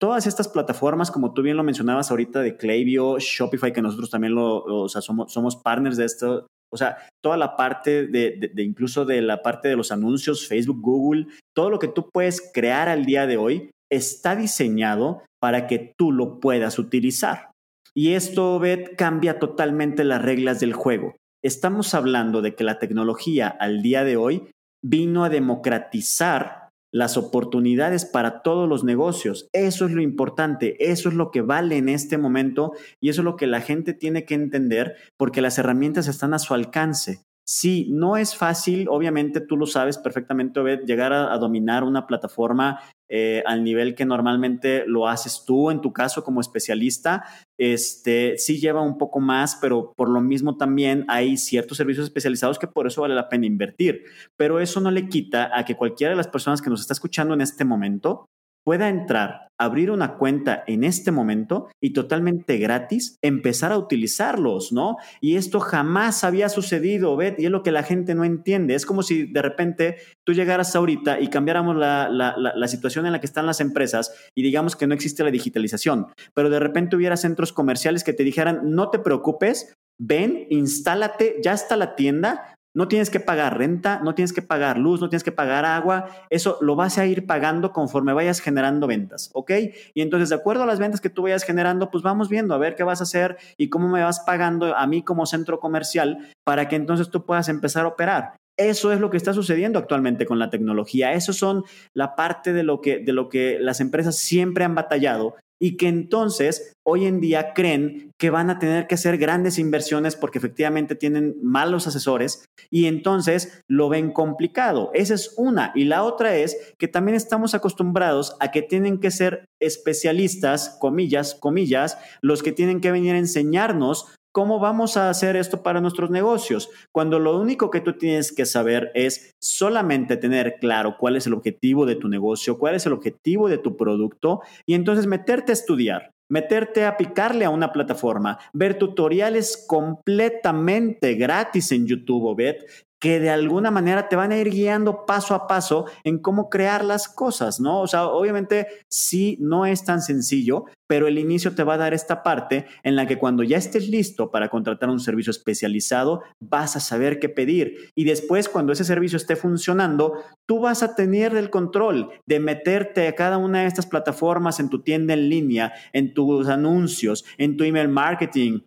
Todas 0.00 0.26
estas 0.26 0.48
plataformas, 0.48 1.10
como 1.12 1.32
tú 1.32 1.42
bien 1.42 1.56
lo 1.56 1.62
mencionabas 1.62 2.10
ahorita 2.10 2.40
de 2.40 2.56
Klaviyo, 2.56 3.18
Shopify, 3.20 3.72
que 3.72 3.82
nosotros 3.82 4.10
también 4.10 4.34
lo, 4.34 4.64
o 4.64 4.88
sea, 4.88 5.00
somos, 5.00 5.32
somos 5.32 5.54
partners 5.54 5.96
de 5.96 6.04
esto, 6.04 6.46
o 6.72 6.76
sea, 6.76 6.96
toda 7.22 7.36
la 7.36 7.56
parte 7.56 8.06
de, 8.06 8.50
incluso 8.56 9.04
de 9.04 9.20
la 9.20 9.42
parte 9.42 9.68
de 9.68 9.76
los 9.76 9.92
anuncios, 9.92 10.48
Facebook, 10.48 10.80
Google, 10.80 11.26
todo 11.54 11.70
lo 11.70 11.78
que 11.78 11.88
tú 11.88 12.08
puedes 12.12 12.50
crear 12.52 12.88
al 12.88 13.04
día 13.04 13.26
de 13.26 13.36
hoy 13.36 13.70
está 13.90 14.34
diseñado 14.36 15.22
para 15.40 15.66
que 15.66 15.94
tú 15.98 16.12
lo 16.12 16.40
puedas 16.40 16.78
utilizar. 16.78 17.50
Y 17.94 18.14
esto, 18.14 18.58
Bet, 18.58 18.96
cambia 18.96 19.38
totalmente 19.38 20.02
las 20.04 20.22
reglas 20.22 20.60
del 20.60 20.72
juego. 20.72 21.16
Estamos 21.44 21.92
hablando 21.94 22.40
de 22.40 22.54
que 22.54 22.64
la 22.64 22.78
tecnología 22.78 23.48
al 23.48 23.82
día 23.82 24.04
de 24.04 24.16
hoy 24.16 24.48
vino 24.82 25.24
a 25.24 25.28
democratizar 25.28 26.61
las 26.92 27.16
oportunidades 27.16 28.04
para 28.04 28.42
todos 28.42 28.68
los 28.68 28.84
negocios. 28.84 29.48
Eso 29.52 29.86
es 29.86 29.92
lo 29.92 30.02
importante, 30.02 30.92
eso 30.92 31.08
es 31.08 31.16
lo 31.16 31.32
que 31.32 31.40
vale 31.40 31.78
en 31.78 31.88
este 31.88 32.18
momento 32.18 32.72
y 33.00 33.08
eso 33.08 33.22
es 33.22 33.24
lo 33.24 33.36
que 33.36 33.48
la 33.48 33.60
gente 33.60 33.94
tiene 33.94 34.24
que 34.24 34.34
entender 34.34 34.94
porque 35.16 35.40
las 35.40 35.58
herramientas 35.58 36.06
están 36.06 36.34
a 36.34 36.38
su 36.38 36.54
alcance. 36.54 37.24
Sí, 37.54 37.86
no 37.90 38.16
es 38.16 38.34
fácil, 38.34 38.88
obviamente 38.88 39.42
tú 39.42 39.58
lo 39.58 39.66
sabes 39.66 39.98
perfectamente, 39.98 40.58
Obed, 40.58 40.86
llegar 40.86 41.12
a, 41.12 41.36
dominar 41.36 41.84
una 41.84 42.06
plataforma 42.06 42.80
eh, 43.10 43.42
al 43.44 43.62
nivel 43.62 43.94
que 43.94 44.06
normalmente 44.06 44.84
lo 44.86 45.06
haces 45.06 45.44
tú, 45.46 45.70
en 45.70 45.82
tu 45.82 45.92
caso 45.92 46.24
como 46.24 46.40
especialista, 46.40 47.24
este, 47.60 48.38
sí 48.38 48.58
lleva 48.58 48.80
un 48.80 48.96
poco 48.96 49.20
más, 49.20 49.58
pero 49.60 49.92
por 49.94 50.08
lo 50.08 50.22
mismo 50.22 50.56
también 50.56 51.04
hay 51.08 51.36
ciertos 51.36 51.76
servicios 51.76 52.06
especializados 52.06 52.58
que 52.58 52.68
por 52.68 52.86
eso 52.86 53.02
vale 53.02 53.14
la 53.14 53.28
pena 53.28 53.44
invertir. 53.44 54.04
Pero 54.38 54.58
eso 54.58 54.80
no 54.80 54.90
le 54.90 55.10
quita 55.10 55.50
a 55.52 55.66
que 55.66 55.76
cualquiera 55.76 56.12
de 56.12 56.16
las 56.16 56.28
personas 56.28 56.62
que 56.62 56.70
nos 56.70 56.80
está 56.80 56.94
escuchando 56.94 57.34
en 57.34 57.42
este 57.42 57.66
momento 57.66 58.30
pueda 58.64 58.88
entrar, 58.88 59.48
abrir 59.64 59.90
una 59.90 60.14
cuenta 60.14 60.64
en 60.66 60.84
este 60.84 61.10
momento 61.10 61.68
y 61.80 61.92
totalmente 61.92 62.58
gratis 62.58 63.18
empezar 63.22 63.72
a 63.72 63.78
utilizarlos, 63.78 64.72
¿no? 64.72 64.96
Y 65.20 65.36
esto 65.36 65.60
jamás 65.60 66.24
había 66.24 66.48
sucedido, 66.48 67.16
¿ves? 67.16 67.34
Y 67.38 67.46
es 67.46 67.50
lo 67.50 67.62
que 67.62 67.72
la 67.72 67.82
gente 67.82 68.14
no 68.14 68.24
entiende. 68.24 68.74
Es 68.74 68.86
como 68.86 69.02
si 69.02 69.24
de 69.24 69.42
repente 69.42 69.96
tú 70.24 70.32
llegaras 70.32 70.74
ahorita 70.76 71.20
y 71.20 71.28
cambiáramos 71.28 71.76
la, 71.76 72.08
la, 72.10 72.68
situación 72.68 73.06
en 73.06 73.12
la 73.12 73.20
que 73.20 73.26
están 73.26 73.46
las 73.46 73.60
empresas 73.60 74.14
y 74.34 74.42
digamos 74.42 74.76
que 74.76 74.86
no 74.86 74.94
existe 74.94 75.24
la 75.24 75.30
digitalización, 75.30 76.06
pero 76.34 76.48
de 76.48 76.60
repente 76.60 76.96
hubiera 76.96 77.16
centros 77.16 77.52
comerciales 77.52 78.04
que 78.04 78.12
te 78.12 78.24
dijeran, 78.24 78.60
no 78.64 78.90
te 78.90 78.98
preocupes, 78.98 79.74
ven, 79.98 80.46
instálate, 80.50 81.36
ya 81.42 81.52
está 81.52 81.76
la 81.76 81.94
tienda, 81.94 82.56
no 82.74 82.88
tienes 82.88 83.10
que 83.10 83.20
pagar 83.20 83.58
renta, 83.58 84.00
no 84.02 84.14
tienes 84.14 84.32
que 84.32 84.42
pagar 84.42 84.78
luz, 84.78 85.00
no 85.00 85.08
tienes 85.08 85.24
que 85.24 85.32
pagar 85.32 85.64
agua. 85.64 86.06
Eso 86.30 86.58
lo 86.60 86.74
vas 86.76 86.98
a 86.98 87.06
ir 87.06 87.26
pagando 87.26 87.72
conforme 87.72 88.12
vayas 88.12 88.40
generando 88.40 88.86
ventas, 88.86 89.30
¿ok? 89.34 89.50
Y 89.94 90.00
entonces, 90.00 90.30
de 90.30 90.36
acuerdo 90.36 90.62
a 90.62 90.66
las 90.66 90.78
ventas 90.78 91.00
que 91.00 91.10
tú 91.10 91.22
vayas 91.22 91.44
generando, 91.44 91.90
pues 91.90 92.02
vamos 92.02 92.28
viendo 92.28 92.54
a 92.54 92.58
ver 92.58 92.74
qué 92.74 92.84
vas 92.84 93.00
a 93.00 93.04
hacer 93.04 93.36
y 93.56 93.68
cómo 93.68 93.88
me 93.88 94.02
vas 94.02 94.20
pagando 94.20 94.76
a 94.76 94.86
mí 94.86 95.02
como 95.02 95.26
centro 95.26 95.60
comercial 95.60 96.30
para 96.44 96.68
que 96.68 96.76
entonces 96.76 97.10
tú 97.10 97.24
puedas 97.26 97.48
empezar 97.48 97.84
a 97.84 97.88
operar. 97.88 98.36
Eso 98.58 98.92
es 98.92 99.00
lo 99.00 99.10
que 99.10 99.16
está 99.16 99.32
sucediendo 99.32 99.78
actualmente 99.78 100.26
con 100.26 100.38
la 100.38 100.50
tecnología. 100.50 101.14
Eso 101.14 101.32
son 101.32 101.64
la 101.94 102.14
parte 102.14 102.52
de 102.52 102.62
lo 102.62 102.80
que, 102.80 102.98
de 102.98 103.12
lo 103.12 103.28
que 103.28 103.58
las 103.58 103.80
empresas 103.80 104.18
siempre 104.18 104.64
han 104.64 104.74
batallado 104.74 105.36
y 105.62 105.76
que 105.76 105.86
entonces 105.86 106.74
hoy 106.84 107.06
en 107.06 107.20
día 107.20 107.54
creen 107.54 108.10
que 108.18 108.30
van 108.30 108.50
a 108.50 108.58
tener 108.58 108.88
que 108.88 108.96
hacer 108.96 109.16
grandes 109.16 109.60
inversiones 109.60 110.16
porque 110.16 110.38
efectivamente 110.38 110.96
tienen 110.96 111.36
malos 111.40 111.86
asesores 111.86 112.46
y 112.68 112.86
entonces 112.86 113.62
lo 113.68 113.88
ven 113.88 114.12
complicado. 114.12 114.90
Esa 114.92 115.14
es 115.14 115.34
una. 115.36 115.70
Y 115.76 115.84
la 115.84 116.02
otra 116.02 116.34
es 116.34 116.74
que 116.78 116.88
también 116.88 117.14
estamos 117.14 117.54
acostumbrados 117.54 118.36
a 118.40 118.50
que 118.50 118.62
tienen 118.62 118.98
que 118.98 119.12
ser 119.12 119.44
especialistas, 119.60 120.76
comillas, 120.80 121.36
comillas, 121.36 121.96
los 122.22 122.42
que 122.42 122.50
tienen 122.50 122.80
que 122.80 122.90
venir 122.90 123.14
a 123.14 123.18
enseñarnos 123.18 124.12
¿Cómo 124.32 124.58
vamos 124.58 124.96
a 124.96 125.10
hacer 125.10 125.36
esto 125.36 125.62
para 125.62 125.82
nuestros 125.82 126.10
negocios? 126.10 126.70
Cuando 126.90 127.18
lo 127.18 127.38
único 127.38 127.70
que 127.70 127.82
tú 127.82 127.98
tienes 127.98 128.32
que 128.32 128.46
saber 128.46 128.90
es 128.94 129.34
solamente 129.38 130.16
tener 130.16 130.56
claro 130.58 130.96
cuál 130.98 131.16
es 131.16 131.26
el 131.26 131.34
objetivo 131.34 131.84
de 131.84 131.96
tu 131.96 132.08
negocio, 132.08 132.58
cuál 132.58 132.74
es 132.74 132.86
el 132.86 132.94
objetivo 132.94 133.50
de 133.50 133.58
tu 133.58 133.76
producto 133.76 134.40
y 134.64 134.72
entonces 134.72 135.06
meterte 135.06 135.52
a 135.52 135.54
estudiar 135.54 136.12
meterte 136.32 136.86
a 136.86 136.96
picarle 136.96 137.44
a 137.44 137.50
una 137.50 137.72
plataforma, 137.72 138.38
ver 138.54 138.78
tutoriales 138.78 139.66
completamente 139.68 141.14
gratis 141.14 141.72
en 141.72 141.86
YouTube 141.86 142.24
o 142.24 142.34
Bet 142.34 142.64
que 143.02 143.18
de 143.18 143.30
alguna 143.30 143.72
manera 143.72 144.08
te 144.08 144.14
van 144.14 144.30
a 144.30 144.38
ir 144.38 144.48
guiando 144.48 145.04
paso 145.06 145.34
a 145.34 145.48
paso 145.48 145.86
en 146.04 146.20
cómo 146.20 146.48
crear 146.48 146.84
las 146.84 147.08
cosas, 147.08 147.58
¿no? 147.58 147.80
O 147.80 147.88
sea, 147.88 148.06
obviamente 148.06 148.68
sí 148.88 149.36
no 149.40 149.66
es 149.66 149.84
tan 149.84 150.02
sencillo, 150.02 150.66
pero 150.86 151.08
el 151.08 151.18
inicio 151.18 151.52
te 151.52 151.64
va 151.64 151.74
a 151.74 151.78
dar 151.78 151.94
esta 151.94 152.22
parte 152.22 152.66
en 152.84 152.94
la 152.94 153.08
que 153.08 153.18
cuando 153.18 153.42
ya 153.42 153.56
estés 153.56 153.88
listo 153.88 154.30
para 154.30 154.50
contratar 154.50 154.88
un 154.88 155.00
servicio 155.00 155.32
especializado, 155.32 156.22
vas 156.38 156.76
a 156.76 156.80
saber 156.80 157.18
qué 157.18 157.28
pedir. 157.28 157.90
Y 157.96 158.04
después, 158.04 158.48
cuando 158.48 158.72
ese 158.72 158.84
servicio 158.84 159.16
esté 159.16 159.34
funcionando, 159.34 160.22
tú 160.46 160.60
vas 160.60 160.84
a 160.84 160.94
tener 160.94 161.34
el 161.34 161.50
control 161.50 162.10
de 162.28 162.38
meterte 162.38 163.08
a 163.08 163.16
cada 163.16 163.36
una 163.36 163.62
de 163.62 163.66
estas 163.66 163.86
plataformas 163.86 164.60
en 164.60 164.68
tu 164.68 164.80
tienda 164.80 165.14
en 165.14 165.28
línea, 165.28 165.72
en 165.92 166.14
tus 166.14 166.46
anuncios, 166.46 167.24
en 167.36 167.56
tu 167.56 167.64
email 167.64 167.88
marketing, 167.88 168.60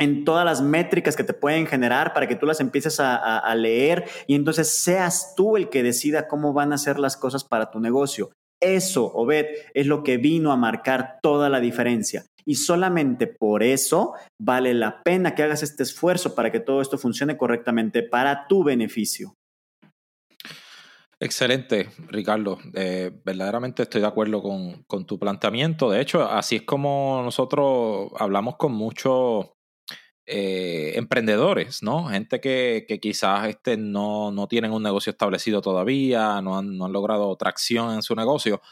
en 0.00 0.24
todas 0.24 0.44
las 0.44 0.62
métricas 0.62 1.14
que 1.14 1.24
te 1.24 1.34
pueden 1.34 1.66
generar 1.66 2.12
para 2.12 2.26
que 2.26 2.34
tú 2.34 2.46
las 2.46 2.60
empieces 2.60 2.98
a, 2.98 3.54
leer 3.54 4.08
y 4.26 4.34
entonces 4.34 4.68
seas 4.68 5.34
tú 5.36 5.56
el 5.56 5.68
que 5.68 5.82
decida 5.82 6.26
cómo 6.26 6.52
van 6.52 6.72
a 6.72 6.78
ser 6.78 6.98
las 6.98 7.16
cosas 7.16 7.44
para 7.44 7.70
tu 7.70 7.80
negocio. 7.80 8.30
Eso, 8.62 9.12
Obed, 9.12 9.46
es 9.74 9.86
lo 9.86 10.02
que 10.02 10.16
vino 10.16 10.52
a 10.52 10.56
marcar 10.56 11.18
toda 11.22 11.48
la 11.48 11.60
diferencia. 11.60 12.24
Y 12.46 12.54
solamente 12.54 13.26
por 13.26 13.62
eso 13.62 14.14
vale 14.40 14.72
la 14.72 15.02
pena 15.02 15.34
que 15.34 15.42
hagas 15.42 15.62
este 15.62 15.82
esfuerzo 15.82 16.34
para 16.34 16.50
que 16.50 16.60
todo 16.60 16.80
esto 16.80 16.96
funcione 16.96 17.36
correctamente 17.36 18.02
para 18.02 18.46
tu 18.48 18.64
beneficio. 18.64 19.34
Excelente, 21.18 21.90
Ricardo. 22.08 22.58
Eh, 22.72 23.10
verdaderamente 23.24 23.82
estoy 23.82 24.00
de 24.00 24.06
acuerdo 24.06 24.42
con, 24.42 24.82
con, 24.84 25.04
tu 25.04 25.18
planteamiento. 25.18 25.90
De 25.90 26.00
hecho, 26.00 26.22
así 26.22 26.56
es 26.56 26.62
como 26.62 27.20
nosotros 27.22 28.10
hablamos 28.18 28.56
con 28.56 28.72
muchos 28.72 29.50
eh, 30.32 30.92
emprendedores, 30.94 31.82
¿no? 31.82 32.04
Gente 32.04 32.40
que, 32.40 32.86
quizás 33.02 33.48
este, 33.48 33.76
no, 33.76 34.30
no, 34.30 34.46
tienen 34.46 34.70
un 34.70 34.80
negocio 34.80 35.10
establecido 35.10 35.60
todavía, 35.60 36.40
no 36.40 36.56
han, 36.56 36.78
logrado 36.78 37.34
tracción 37.34 37.94
en 37.94 38.02
su 38.02 38.14
negocio. 38.14 38.62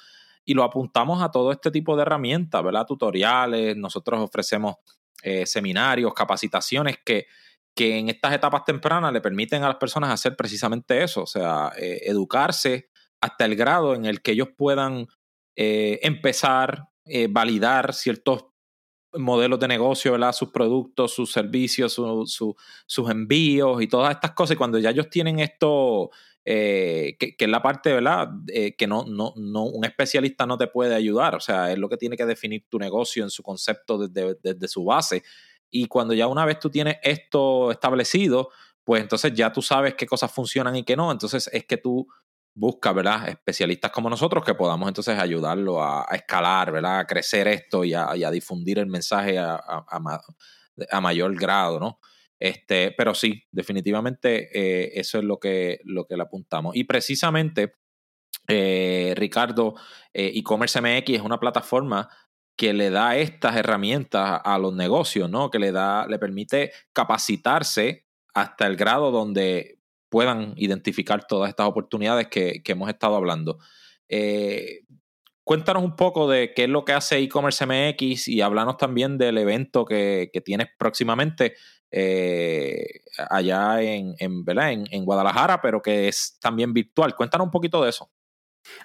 Y 0.44 0.54
lo 0.54 0.62
apuntamos 0.62 1.20
a 1.20 1.32
todo 1.32 1.50
este 1.50 1.72
tipo 1.72 1.96
de 1.96 2.02
herramientas, 2.02 2.62
¿verdad? 2.62 2.86
Tutoriales, 2.86 3.76
nosotros 3.76 4.20
ofrecemos 4.20 4.76
eh, 5.24 5.46
seminarios, 5.46 6.14
capacitaciones 6.14 6.98
que, 7.04 7.26
que 7.74 7.98
en 7.98 8.08
estas 8.08 8.34
etapas 8.34 8.64
tempranas 8.64 9.12
le 9.12 9.20
permiten 9.20 9.64
a 9.64 9.68
las 9.68 9.78
personas 9.78 10.10
hacer 10.10 10.36
precisamente 10.36 11.02
eso, 11.02 11.22
o 11.22 11.26
sea, 11.26 11.72
eh, 11.76 12.02
educarse 12.04 12.88
hasta 13.20 13.44
el 13.44 13.56
grado 13.56 13.96
en 13.96 14.04
el 14.04 14.22
que 14.22 14.30
ellos 14.30 14.50
puedan 14.56 15.08
empezar, 15.56 16.84
validar 17.30 17.92
ciertos 17.92 18.47
modelos 19.18 19.58
de 19.60 19.68
negocio, 19.68 20.12
¿verdad? 20.12 20.32
Sus 20.32 20.50
productos, 20.50 21.12
sus 21.12 21.32
servicios, 21.32 21.92
sus 21.94 23.10
envíos 23.10 23.82
y 23.82 23.86
todas 23.86 24.14
estas 24.14 24.32
cosas. 24.32 24.54
Y 24.54 24.58
cuando 24.58 24.78
ya 24.78 24.90
ellos 24.90 25.10
tienen 25.10 25.38
esto 25.40 26.10
eh, 26.50 27.16
que, 27.18 27.36
es 27.38 27.48
la 27.48 27.60
parte, 27.60 27.92
¿verdad? 27.92 28.30
Eh, 28.46 28.74
que 28.74 28.86
no, 28.86 29.04
no, 29.06 29.34
no, 29.36 29.64
un 29.64 29.84
especialista 29.84 30.46
no 30.46 30.56
te 30.56 30.66
puede 30.66 30.94
ayudar, 30.94 31.34
o 31.34 31.40
sea, 31.40 31.70
es 31.70 31.78
lo 31.78 31.90
que 31.90 31.98
tiene 31.98 32.16
que 32.16 32.24
definir 32.24 32.64
tu 32.70 32.78
negocio 32.78 33.22
en 33.22 33.28
su 33.28 33.42
concepto 33.42 33.98
desde, 33.98 34.38
desde 34.42 34.66
su 34.66 34.82
base. 34.82 35.22
Y 35.70 35.88
cuando 35.88 36.14
ya 36.14 36.26
una 36.26 36.46
vez 36.46 36.58
tú 36.58 36.70
tienes 36.70 36.96
esto 37.02 37.70
establecido, 37.70 38.48
pues 38.82 39.02
entonces 39.02 39.34
ya 39.34 39.52
tú 39.52 39.60
sabes 39.60 39.94
qué 39.94 40.06
cosas 40.06 40.32
funcionan 40.32 40.74
y 40.74 40.84
qué 40.84 40.96
no, 40.96 41.12
entonces 41.12 41.50
es 41.52 41.66
que 41.66 41.76
tú 41.76 42.08
buscas, 42.58 42.94
¿verdad? 42.94 43.28
Especialistas 43.28 43.90
como 43.92 44.10
nosotros 44.10 44.44
que 44.44 44.54
podamos 44.54 44.88
entonces 44.88 45.18
ayudarlo 45.18 45.82
a, 45.82 46.06
escalar, 46.12 46.72
¿verdad? 46.72 47.00
A 47.00 47.06
crecer 47.06 47.46
esto 47.48 47.84
y 47.84 47.94
a, 47.94 48.30
difundir 48.30 48.78
el 48.78 48.86
mensaje 48.86 49.38
a, 49.38 49.56
a, 49.56 51.00
mayor 51.00 51.34
grado, 51.36 51.78
¿no? 51.78 52.00
Este, 52.38 52.92
pero 52.96 53.14
sí, 53.14 53.44
definitivamente 53.50 54.48
eh, 54.52 54.92
eso 54.94 55.18
es 55.18 55.24
lo 55.24 55.38
que, 55.38 55.80
lo 55.84 56.06
que 56.06 56.16
le 56.16 56.22
apuntamos. 56.22 56.76
Y 56.76 56.84
precisamente, 56.84 57.74
eh, 58.48 59.14
Ricardo, 59.16 59.74
eh, 60.12 60.32
e-commerce 60.34 60.80
MX 60.80 61.10
es 61.10 61.22
una 61.22 61.40
plataforma 61.40 62.08
que 62.56 62.72
le 62.72 62.90
da 62.90 63.16
estas 63.16 63.56
herramientas 63.56 64.40
a 64.44 64.58
los 64.58 64.74
negocios, 64.74 65.30
¿no? 65.30 65.50
Que 65.50 65.60
le 65.60 65.70
da, 65.70 66.06
le 66.08 66.18
permite 66.18 66.72
capacitarse 66.92 68.06
hasta 68.34 68.66
el 68.66 68.76
grado 68.76 69.12
donde 69.12 69.77
puedan 70.08 70.54
identificar 70.56 71.26
todas 71.26 71.48
estas 71.50 71.66
oportunidades 71.66 72.28
que, 72.28 72.62
hemos 72.66 72.88
estado 72.88 73.16
hablando. 73.16 73.58
cuéntanos 75.44 75.82
un 75.82 75.96
poco 75.96 76.28
de 76.28 76.52
qué 76.54 76.64
es 76.64 76.70
lo 76.70 76.84
que 76.84 76.92
hace 76.92 77.18
e-commerce 77.18 77.64
MX 77.66 78.28
y 78.28 78.40
háblanos 78.40 78.76
también 78.76 79.18
del 79.18 79.38
evento 79.38 79.84
que, 79.84 80.30
que 80.32 80.40
tienes 80.40 80.68
próximamente 80.78 81.54
eh, 81.90 83.00
allá 83.30 83.80
en, 83.80 84.14
en, 84.18 84.44
en, 84.46 85.04
Guadalajara, 85.04 85.62
pero 85.62 85.80
que 85.80 86.08
es 86.08 86.38
también 86.40 86.72
virtual. 86.72 87.14
Cuéntanos 87.16 87.46
un 87.46 87.50
poquito 87.50 87.82
de 87.82 87.90
eso. 87.90 88.10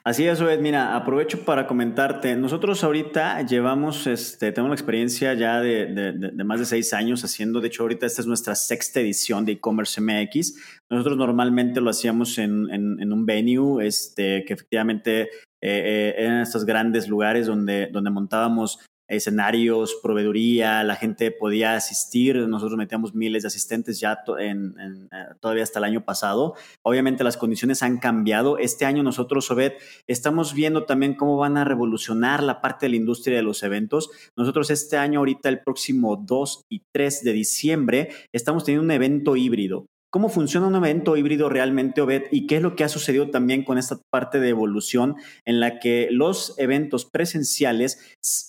Así 0.03 0.25
es, 0.27 0.41
Obed. 0.41 0.59
Mira, 0.59 0.95
aprovecho 0.95 1.45
para 1.45 1.65
comentarte. 1.65 2.35
Nosotros 2.35 2.83
ahorita 2.83 3.41
llevamos, 3.45 4.05
este, 4.07 4.51
tenemos 4.51 4.69
la 4.69 4.75
experiencia 4.75 5.33
ya 5.33 5.61
de, 5.61 6.31
más 6.43 6.59
de 6.59 6.65
seis 6.65 6.93
años 6.93 7.23
haciendo, 7.23 7.61
de 7.61 7.67
hecho 7.67 7.83
ahorita 7.83 8.05
esta 8.05 8.21
es 8.21 8.27
nuestra 8.27 8.55
sexta 8.55 8.99
edición 8.99 9.45
de 9.45 9.53
e-commerce 9.53 10.01
MX. 10.01 10.55
Nosotros 10.89 11.17
normalmente 11.17 11.79
lo 11.81 11.89
hacíamos 11.89 12.37
en, 12.37 12.69
un 12.69 13.25
venue, 13.25 13.85
este, 13.85 14.43
que 14.45 14.53
efectivamente 14.53 15.21
eh, 15.21 15.27
eh, 15.61 16.15
eran 16.17 16.41
estos 16.41 16.65
grandes 16.65 17.07
lugares 17.07 17.47
donde, 17.47 17.87
donde 17.87 18.09
montábamos 18.09 18.79
escenarios, 19.15 19.97
proveeduría, 20.02 20.84
la 20.84 20.95
gente 20.95 21.32
podía 21.32 21.76
asistir, 21.76 22.36
nosotros 22.47 22.78
metíamos 22.78 23.15
miles 23.15 23.43
de 23.43 23.47
asistentes 23.47 23.99
ya 23.99 24.19
en, 24.39 24.76
eh, 24.80 25.26
todavía 25.39 25.63
hasta 25.63 25.80
el 25.80 25.86
año 25.86 26.06
pasado. 26.06 26.56
Obviamente 26.82 27.23
las 27.23 27.38
condiciones 27.38 27.84
han 27.84 27.97
cambiado. 27.97 28.58
Este 28.58 28.86
año 28.86 29.04
nosotros, 29.04 29.49
Obed, 29.52 29.73
estamos 30.08 30.54
viendo 30.54 30.86
también 30.86 31.15
cómo 31.15 31.38
van 31.38 31.58
a 31.58 31.63
revolucionar 31.63 32.43
la 32.43 32.62
parte 32.62 32.86
de 32.86 32.91
la 32.91 32.95
industria 32.97 33.38
de 33.38 33.43
los 33.43 33.63
eventos. 33.63 34.10
Nosotros 34.36 34.69
este 34.69 34.97
año, 34.97 35.19
ahorita 35.19 35.49
el 35.49 35.62
próximo 35.62 36.15
2 36.15 36.65
y 36.69 36.84
3 36.91 37.23
de 37.23 37.34
diciembre, 37.34 38.10
estamos 38.32 38.63
teniendo 38.63 38.84
un 38.84 38.91
evento 38.91 39.36
híbrido. 39.36 39.88
¿Cómo 40.13 40.30
funciona 40.30 40.67
un 40.67 40.76
evento 40.76 41.17
híbrido 41.17 41.49
realmente, 41.49 41.99
Obed? 41.99 42.26
¿Y 42.30 42.45
qué 42.45 42.58
es 42.58 42.62
lo 42.62 42.76
que 42.76 42.84
ha 42.84 42.88
sucedido 42.88 43.32
también 43.32 43.63
con 43.63 43.80
esta 43.80 43.97
parte 44.12 44.39
de 44.39 44.49
evolución 44.49 45.15
en 45.43 45.60
la 45.60 45.80
que 45.80 46.08
los 46.12 46.54
eventos 46.60 47.06
presenciales 47.06 47.97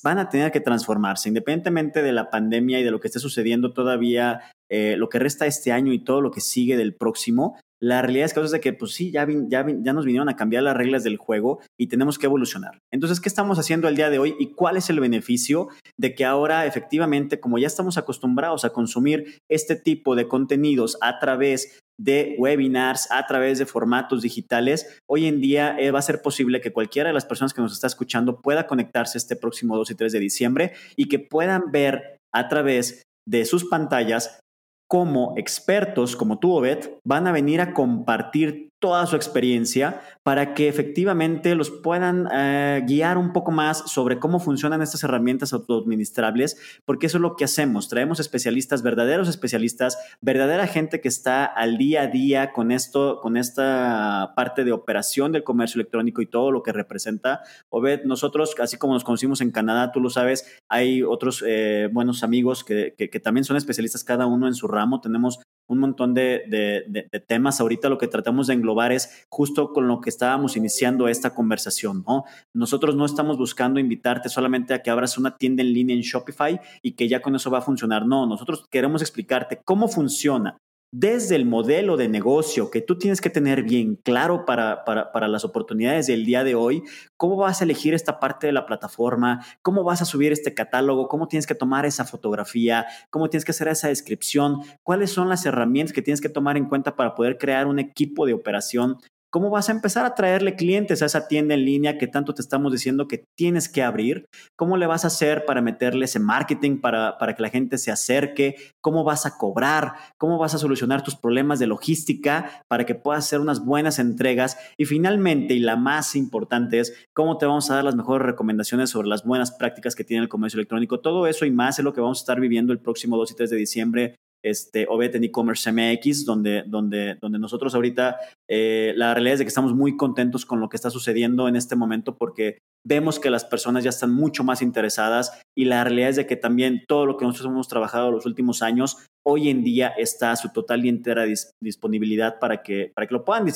van 0.03 0.19
a 0.19 0.29
tener 0.29 0.53
que 0.53 0.61
transformarse, 0.61 1.31
independientemente 1.31 2.03
de 2.03 2.13
la 2.13 2.29
pandemia 2.29 2.81
y 2.81 2.83
de 2.83 2.91
lo 2.91 3.01
que 3.01 3.09
esté 3.09 3.19
sucediendo 3.19 3.73
todavía, 3.73 4.43
eh, 4.69 4.97
lo 4.99 5.09
que 5.09 5.19
resta 5.19 5.47
este 5.47 5.73
año 5.73 5.95
y 5.95 6.05
todo 6.05 6.21
lo 6.21 6.31
que 6.31 6.43
sigue 6.43 6.77
del 6.77 6.97
próximo? 6.97 7.59
La 7.85 8.01
realidad 8.01 8.25
es 8.25 8.33
que, 8.33 8.61
que 8.61 8.73
pues 8.73 8.93
sí, 8.93 9.11
ya, 9.11 9.27
ya, 9.29 9.67
ya 9.83 9.93
nos 9.93 10.07
vinieron 10.07 10.31
a 10.31 10.37
cambiar 10.37 10.63
las 10.63 10.75
reglas 10.75 11.05
del 11.05 11.19
juego 11.19 11.61
y 11.79 11.89
tenemos 11.89 12.19
que 12.19 12.25
evolucionar. 12.25 12.79
Entonces, 12.91 13.21
¿qué 13.21 13.29
estamos 13.29 13.59
haciendo 13.59 13.89
el 13.89 13.95
día 13.97 14.09
de 14.09 14.19
hoy 14.19 14.35
y 14.39 14.55
cuál 14.55 14.79
es 14.79 14.89
el 14.89 15.01
beneficio 15.01 15.69
de 15.99 16.15
que 16.15 16.25
ahora 16.25 16.65
efectivamente, 16.65 17.41
como 17.41 17.59
ya 17.59 17.67
estamos 17.67 17.99
acostumbrados 17.99 18.65
a 18.65 18.71
consumir 18.71 19.39
este 19.51 19.77
tipo 19.77 20.17
de 20.17 20.29
contenidos 20.29 20.97
a 21.03 21.19
través 21.19 21.79
de 22.01 22.37
webinars, 22.39 23.11
a 23.11 23.27
través 23.27 23.59
de 23.59 23.67
formatos 23.67 24.23
digitales, 24.23 24.99
hoy 25.07 25.27
en 25.27 25.43
día 25.43 25.77
eh, 25.79 25.91
va 25.91 25.99
a 25.99 26.03
ser 26.03 26.23
posible 26.23 26.63
que 26.63 26.73
cualquiera 26.73 27.11
de 27.11 27.15
las 27.15 27.27
personas 27.27 27.53
que 27.53 27.61
nos 27.61 27.75
está 27.75 27.87
escuchando 27.87 28.41
pueda 28.41 28.67
conectarse 28.67 29.19
este 29.19 29.37
próximo 29.37 29.77
2 29.77 29.91
y 29.91 29.95
3 29.95 30.11
de 30.11 30.21
diciembre 30.21 30.73
y 30.97 31.09
que 31.09 31.19
puedan 31.19 31.71
ver 31.71 32.17
a 32.33 32.49
través 32.49 33.03
de 33.29 33.45
sus 33.45 33.67
pantallas 33.67 34.41
cómo 34.89 35.35
expertos 35.37 36.17
como 36.17 36.39
tú, 36.39 36.53
Obed, 36.53 36.91
van 37.05 37.27
a 37.27 37.33
venir 37.33 37.61
a 37.61 37.73
compartir 37.73 38.71
toda 38.85 39.07
su 39.07 39.17
experiencia 39.17 40.03
para 40.23 40.53
que 40.53 40.69
efectivamente 40.69 41.55
los 41.55 41.71
puedan 41.71 42.29
eh, 42.31 42.85
guiar 42.87 43.17
un 43.17 43.33
poco 43.33 43.51
más 43.51 43.91
sobre 43.91 44.19
cómo 44.19 44.41
funcionan 44.41 44.83
estas 44.83 45.03
herramientas 45.05 45.55
autoadministrables, 45.55 46.59
porque 46.85 47.07
eso 47.07 47.17
es 47.17 47.23
lo 47.23 47.35
que 47.35 47.45
hacemos. 47.45 47.89
Traemos 47.89 48.21
especialistas, 48.21 48.83
verdaderos 48.83 49.27
especialistas, 49.31 49.97
verdadera 50.21 50.67
gente 50.67 51.01
que 51.01 51.09
está 51.09 51.47
al 51.47 51.79
día 51.79 52.03
a 52.03 52.07
día 52.09 52.53
con 52.53 52.73
esto, 52.73 53.21
con 53.23 53.39
esta 53.39 54.35
parte 54.37 54.65
de 54.65 54.73
operación 54.73 55.33
del 55.33 55.45
comercio 55.45 55.81
electrónico 55.81 56.21
y 56.21 56.27
todo 56.27 56.51
lo 56.51 56.63
que 56.63 56.73
representa. 56.73 57.41
Obed, 57.71 58.05
nosotros, 58.05 58.55
así 58.61 58.77
como 58.77 58.93
nos 58.93 59.05
conocimos 59.05 59.41
en 59.41 59.51
Canadá, 59.51 59.93
tú 59.93 60.01
lo 60.01 60.11
sabes, 60.11 60.45
hay 60.69 61.03
otros 61.03 61.43
eh, 61.47 61.89
buenos 61.91 62.23
amigos 62.23 62.65
que, 62.65 62.95
que 62.99 63.21
también 63.21 63.45
son 63.45 63.57
especialistas 63.57 64.05
cada 64.05 64.27
uno 64.27 64.47
en 64.47 64.55
su 64.55 64.69
ramo. 64.69 65.01
Tenemos 65.01 65.41
un 65.67 65.79
montón 65.79 66.15
de, 66.15 67.25
temas. 67.27 67.61
Ahorita 67.61 67.89
lo 67.89 67.99
que 67.99 68.09
tratamos 68.09 68.47
de 68.47 68.55
englobar 68.55 68.93
es 68.93 69.27
justo 69.29 69.73
con 69.73 69.89
lo 69.89 70.01
que 70.01 70.11
estábamos 70.11 70.57
iniciando 70.57 71.09
esta 71.09 71.35
conversación, 71.35 72.05
¿no? 72.07 72.25
Nosotros 72.53 72.97
no 72.97 73.05
estamos 73.05 73.39
buscando 73.39 73.81
invitarte 73.81 74.29
solamente 74.29 74.75
a 74.75 74.83
que 74.83 74.91
abras 74.91 75.19
una 75.19 75.37
tienda 75.37 75.63
en 75.63 75.73
línea 75.73 75.97
en 75.97 76.03
Shopify 76.03 76.61
y 76.83 76.93
que 76.93 77.09
ya 77.09 77.21
con 77.21 77.35
eso 77.35 77.51
va 77.51 77.59
a 77.59 77.63
funcionar. 77.63 78.07
No, 78.07 78.27
nosotros 78.27 78.67
queremos 78.71 79.03
explicarte 79.03 79.61
cómo 79.65 79.89
funciona 79.89 80.59
desde 80.97 81.35
el 81.35 81.45
modelo 81.45 81.97
de 81.97 82.09
negocio 82.09 82.71
que 82.71 82.81
tú 82.81 82.97
tienes 82.97 83.21
que 83.21 83.29
tener 83.29 83.65
bien 83.65 83.97
claro 83.97 84.45
para, 84.45 84.85
para, 84.85 85.27
las 85.27 85.45
oportunidades 85.45 86.07
del 86.07 86.25
día 86.25 86.45
de 86.45 86.55
hoy, 86.55 86.85
cómo 87.17 87.35
vas 87.35 87.61
a 87.61 87.65
elegir 87.65 87.95
esta 87.95 88.21
parte 88.21 88.47
de 88.47 88.53
la 88.53 88.65
plataforma, 88.65 89.45
cómo 89.61 89.83
vas 89.83 90.03
a 90.03 90.05
subir 90.05 90.31
este 90.31 90.55
catálogo, 90.55 91.09
cómo 91.09 91.27
tienes 91.27 91.49
que 91.49 91.57
tomar 91.57 91.85
esa 91.85 92.05
fotografía, 92.05 92.87
cómo 93.11 93.29
tienes 93.29 93.45
que 93.45 93.51
hacer 93.51 93.67
esa 93.67 93.89
descripción, 93.89 94.61
cuáles 94.85 95.11
son 95.11 95.29
las 95.29 95.45
herramientas 95.45 95.93
que 95.93 96.01
tienes 96.01 96.21
que 96.21 96.29
tomar 96.29 96.57
en 96.57 96.67
cuenta 96.67 96.95
para 96.95 97.17
poder 97.17 97.39
crear 97.39 97.67
un 97.67 97.81
equipo 97.81 98.25
de 98.25 98.35
operación 98.35 98.99
¿Cómo 99.35 99.51
vas 99.51 99.69
a 99.69 99.73
empezar 99.73 100.07
a 100.07 100.15
traerle 100.15 100.55
clientes 100.55 101.03
a 101.03 101.07
esa 101.07 101.27
tienda 101.27 101.55
en 101.55 101.65
línea 101.65 101.99
que 101.99 102.07
tanto 102.07 102.35
te 102.35 102.41
estamos 102.41 102.71
diciendo 102.71 103.09
que 103.09 103.25
tienes 103.37 103.69
que 103.69 103.83
abrir? 103.83 104.27
¿Cómo 104.55 104.77
le 104.77 104.87
vas 104.87 105.03
a 105.03 105.09
hacer 105.09 105.45
para 105.45 105.61
meterle 105.61 106.05
ese 106.05 106.21
marketing 106.21 106.81
para, 106.81 107.19
para 107.19 107.35
que 107.35 107.43
la 107.43 107.49
gente 107.49 107.79
se 107.79 107.91
acerque? 107.91 108.55
¿Cómo 108.81 109.03
vas 109.03 109.27
a 109.27 109.37
cobrar? 109.37 109.95
¿Cómo 110.19 110.39
vas 110.39 110.55
a 110.55 110.59
solucionar 110.59 111.03
tus 111.03 111.17
problemas 111.17 111.59
de 111.59 111.67
logística 111.67 112.63
para 112.69 112.87
que 112.87 112.95
puedas 112.95 113.25
hacer 113.25 113.41
unas 113.41 113.65
buenas 113.65 113.99
entregas? 113.99 114.57
Y 114.79 114.85
finalmente, 114.85 115.55
y 115.55 115.59
la 115.59 115.75
más 115.75 116.15
importante 116.15 116.79
es, 116.79 116.95
¿cómo 117.13 117.37
te 117.37 117.47
vamos 117.47 117.69
a 117.73 117.75
dar 117.75 117.83
las 117.83 117.97
mejores 117.97 118.25
recomendaciones 118.25 118.91
sobre 118.91 119.09
las 119.09 119.25
buenas 119.25 119.51
prácticas 119.51 119.97
que 119.97 120.05
tiene 120.05 120.23
el 120.23 120.29
comercio 120.29 120.59
electrónico? 120.59 121.01
Todo 121.01 121.27
eso 121.27 121.45
y 121.45 121.51
más 121.51 121.81
es 121.81 121.85
lo 121.85 121.93
que 121.93 122.01
vamos 122.01 122.21
a 122.21 122.23
estar 122.23 122.39
viviendo 122.39 122.73
el 122.73 122.79
próximo 122.79 123.17
2 123.17 123.33
y 123.33 123.35
3 123.35 123.51
de 123.51 123.57
diciembre 123.57 124.15
este, 124.45 124.87
Obet 124.89 125.15
en 125.15 125.25
e-commerce 125.25 125.73
MX, 125.73 126.25
donde, 126.25 126.63
donde, 126.67 127.17
donde 127.21 127.39
nosotros 127.39 127.75
ahorita, 127.75 128.19
eh, 128.49 128.93
la 128.97 129.15
realidad 129.15 129.35
es 129.35 129.39
de 129.41 129.45
que 129.47 129.49
estamos 129.49 129.75
muy 129.75 129.97
contentos 129.97 130.45
con 130.45 130.61
lo 130.61 130.69
que 130.69 130.77
está 130.77 130.91
sucediendo 130.91 131.49
en 131.49 131.57
este 131.57 131.77
momento 131.77 132.17
porque 132.17 132.59
vemos 132.87 133.19
que 133.19 133.31
las 133.31 133.47
personas 133.47 133.83
ya 133.83 133.91
están 133.91 134.13
mucho 134.13 134.45
más 134.45 134.61
interesadas 134.61 135.41
y 135.57 135.65
la 135.65 135.83
realidad 135.83 136.11
es 136.11 136.17
de 136.17 136.27
que 136.27 136.37
también 136.37 136.85
todo 136.87 137.07
lo 137.07 137.17
que 137.17 137.25
nosotros 137.25 137.51
hemos 137.51 137.69
trabajado 137.69 138.11
los 138.11 138.27
últimos 138.27 138.61
años, 138.61 138.99
hoy 139.27 139.49
en 139.49 139.65
día 139.65 139.89
está 139.89 140.33
a 140.33 140.37
su 140.37 140.51
total 140.51 140.85
y 140.85 140.91
entera 140.91 141.25
disponibilidad 141.63 142.39
para 142.39 142.63
que, 142.63 142.93
para 142.95 143.07
que 143.07 143.15
lo 143.15 143.25
puedan 143.25 143.47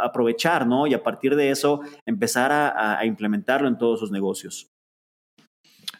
aprovechar, 0.00 0.66
¿no? 0.66 0.86
Y 0.86 0.94
a 0.94 1.02
partir 1.02 1.36
de 1.36 1.50
eso 1.50 1.82
empezar 2.06 2.50
a 2.52 3.04
implementarlo 3.04 3.68
en 3.68 3.76
todos 3.76 4.00
sus 4.00 4.10
negocios. 4.10 4.70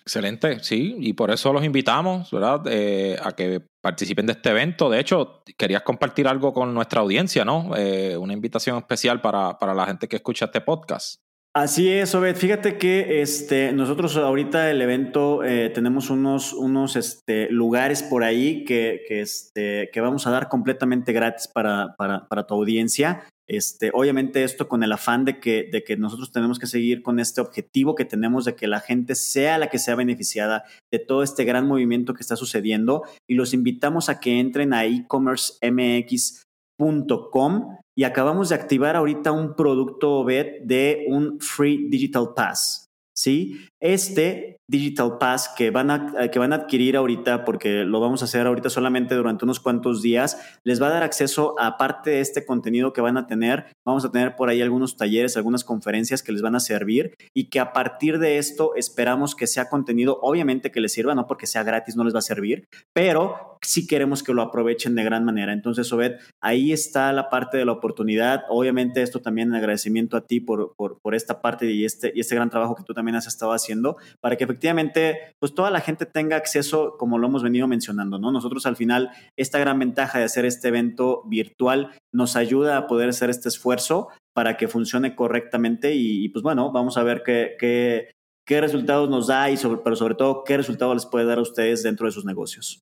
Excelente, 0.09 0.61
sí, 0.63 0.97
y 1.01 1.13
por 1.13 1.31
eso 1.31 1.53
los 1.53 1.63
invitamos, 1.63 2.31
¿verdad? 2.31 2.63
Eh, 2.65 3.19
a 3.23 3.33
que 3.33 3.61
participen 3.83 4.25
de 4.25 4.33
este 4.33 4.49
evento. 4.49 4.89
De 4.89 5.01
hecho, 5.01 5.43
querías 5.59 5.83
compartir 5.83 6.27
algo 6.27 6.55
con 6.55 6.73
nuestra 6.73 7.03
audiencia, 7.03 7.45
¿no? 7.45 7.77
Eh, 7.77 8.17
una 8.17 8.33
invitación 8.33 8.79
especial 8.79 9.21
para, 9.21 9.59
para, 9.59 9.75
la 9.75 9.85
gente 9.85 10.09
que 10.09 10.17
escucha 10.17 10.47
este 10.47 10.63
podcast. 10.63 11.21
Así 11.55 11.91
es, 11.91 12.15
Obed. 12.15 12.37
Fíjate 12.37 12.79
que 12.79 13.21
este, 13.21 13.71
nosotros 13.73 14.17
ahorita 14.17 14.71
el 14.71 14.81
evento 14.81 15.45
eh, 15.45 15.69
tenemos 15.69 16.09
unos, 16.09 16.55
unos 16.55 16.97
este, 16.97 17.51
lugares 17.51 18.03
por 18.03 18.25
ahí 18.25 18.65
que, 18.65 19.03
que, 19.07 19.21
este, 19.21 19.91
que 19.93 20.01
vamos 20.01 20.27
a 20.27 20.31
dar 20.31 20.49
completamente 20.49 21.13
gratis 21.13 21.49
para, 21.49 21.95
para, 21.99 22.27
para 22.29 22.47
tu 22.47 22.55
audiencia. 22.55 23.25
Este, 23.49 23.91
obviamente 23.95 24.45
esto 24.45 24.69
con 24.69 24.83
el 24.83 24.93
afán 24.93 25.25
de 25.25 25.41
que, 25.41 25.97
nosotros 25.99 26.31
tenemos 26.33 26.59
que 26.59 26.67
seguir 26.67 27.01
con 27.03 27.19
este 27.19 27.41
objetivo 27.41 27.95
que 27.95 28.05
tenemos 28.05 28.45
de 28.45 28.55
que 28.55 28.67
la 28.67 28.81
gente 28.81 29.15
sea 29.15 29.57
la 29.57 29.71
que 29.71 29.79
sea 29.79 29.95
beneficiada 29.95 30.65
de 30.93 30.99
todo 30.99 31.23
este 31.23 31.45
gran 31.45 31.67
movimiento 31.67 32.13
que 32.13 32.21
está 32.21 32.37
sucediendo 32.37 33.05
y 33.27 33.37
los 33.37 33.55
invitamos 33.55 34.11
a 34.11 34.21
que 34.21 34.39
entren 34.39 34.75
a 34.75 34.85
e-commercemx.com 34.85 37.79
y 37.97 38.05
acabamos 38.05 38.51
de 38.51 38.55
activar 38.55 38.97
ahorita 38.97 39.33
un 39.33 39.57
producto 39.57 40.25
de 40.25 41.07
un 41.09 41.41
Free 41.41 41.89
Digital 41.89 42.35
Pass. 42.37 42.88
¿Sí? 43.19 43.67
Este 43.81 44.61
Digital 44.71 45.19
Pass 45.19 45.51
que 45.57 45.71
van, 45.71 45.91
a, 45.91 46.13
eh, 46.21 46.31
que 46.31 46.39
van 46.39 46.53
a 46.53 46.57
adquirir 46.57 46.97
ahorita, 46.97 47.45
porque 47.45 47.85
lo 47.85 48.01
vamos 48.01 48.23
a 48.23 48.27
hacer 48.27 48.47
ahorita 48.47 48.71
solamente 48.71 49.17
durante 49.17 49.45
unos 49.45 49.59
cuantos 49.59 50.03
días, 50.03 50.39
les 50.63 50.81
va 50.81 50.87
a 50.87 50.91
dar 50.91 51.03
acceso 51.03 51.57
a 51.59 51.79
parte 51.79 52.11
de 52.11 52.21
este 52.21 52.47
contenido 52.47 52.93
que 52.93 53.01
van 53.01 53.17
a 53.17 53.27
tener. 53.27 53.73
Vamos 53.85 54.05
a 54.05 54.13
tener 54.13 54.37
por 54.37 54.51
ahí 54.51 54.63
algunos 54.63 54.97
talleres, 54.97 55.37
algunas 55.37 55.65
conferencias 55.65 56.23
que 56.23 56.31
les 56.31 56.43
van 56.43 56.55
a 56.55 56.61
servir 56.61 57.15
y 57.35 57.49
que 57.49 57.59
a 57.59 57.73
partir 57.73 58.21
de 58.21 58.39
esto 58.39 58.77
esperamos 58.77 59.35
que 59.35 59.49
sea 59.49 59.69
contenido, 59.69 60.19
obviamente 60.23 60.71
que 60.71 60.81
les 60.81 60.93
sirva, 60.93 61.15
no 61.17 61.27
porque 61.27 61.49
sea 61.49 61.65
gratis, 61.65 61.97
no 61.97 62.05
les 62.05 62.15
va 62.15 62.21
a 62.21 62.23
servir, 62.23 62.67
pero 62.95 63.58
sí 63.63 63.87
queremos 63.87 64.23
que 64.23 64.33
lo 64.33 64.43
aprovechen 64.43 64.95
de 64.95 65.05
gran 65.05 65.25
manera. 65.25 65.53
Entonces, 65.53 65.93
Obed, 65.93 66.17
ahí 66.41 66.73
está 66.73 67.13
la 67.13 67.31
parte 67.31 67.59
de 67.59 67.65
la 67.65 67.73
oportunidad. 67.73 68.45
Obviamente, 68.49 69.03
esto 69.03 69.21
también 69.21 69.49
en 69.49 69.57
agradecimiento 69.57 70.17
a 70.17 70.27
ti 70.27 70.41
por, 70.41 70.75
por, 70.77 71.15
esta 71.15 71.41
parte 71.41 71.71
y 71.71 71.85
este, 71.85 72.13
y 72.15 72.21
este 72.21 72.35
gran 72.35 72.51
trabajo 72.51 72.75
que 72.75 72.83
tú 72.85 72.95
también 72.95 73.17
has 73.17 73.27
estado 73.27 73.53
haciendo 73.53 73.97
para 74.21 74.37
que 74.37 74.45
efectivamente 74.45 75.35
pues 75.41 75.55
toda 75.55 75.71
la 75.71 75.81
gente 75.81 76.07
tenga 76.07 76.37
acceso 76.37 76.97
como 76.99 77.19
lo 77.19 77.27
hemos 77.27 77.43
venido 77.43 77.67
mencionando, 77.67 78.19
¿no? 78.19 78.31
Nosotros 78.31 78.67
al 78.67 78.77
final 78.77 79.11
esta 79.37 79.59
gran 79.59 79.79
ventaja 79.79 80.19
de 80.19 80.25
hacer 80.25 80.45
este 80.45 80.69
evento 80.69 81.23
virtual 81.27 81.93
nos 82.13 82.37
ayuda 82.37 82.77
a 82.77 82.87
poder 82.87 83.09
hacer 83.09 83.31
este 83.31 83.49
esfuerzo 83.49 84.09
para 84.35 84.57
que 84.57 84.69
funcione 84.69 85.17
correctamente 85.17 85.95
y, 85.95 86.29
pues 86.29 86.43
bueno, 86.43 86.71
vamos 86.71 86.97
a 86.97 87.03
ver 87.03 87.23
qué, 87.25 87.57
qué, 87.59 88.13
qué 88.47 88.61
resultados 88.61 89.11
nos 89.11 89.27
da 89.27 89.51
y 89.51 89.57
pero 89.85 89.97
sobre 89.97 90.15
todo 90.15 90.45
qué 90.45 90.57
resultados 90.57 90.95
les 90.95 91.07
puede 91.07 91.27
dar 91.27 91.39
a 91.39 91.43
ustedes 91.43 91.83
dentro 91.83 92.07
de 92.07 92.13
sus 92.13 92.25
negocios. 92.25 92.81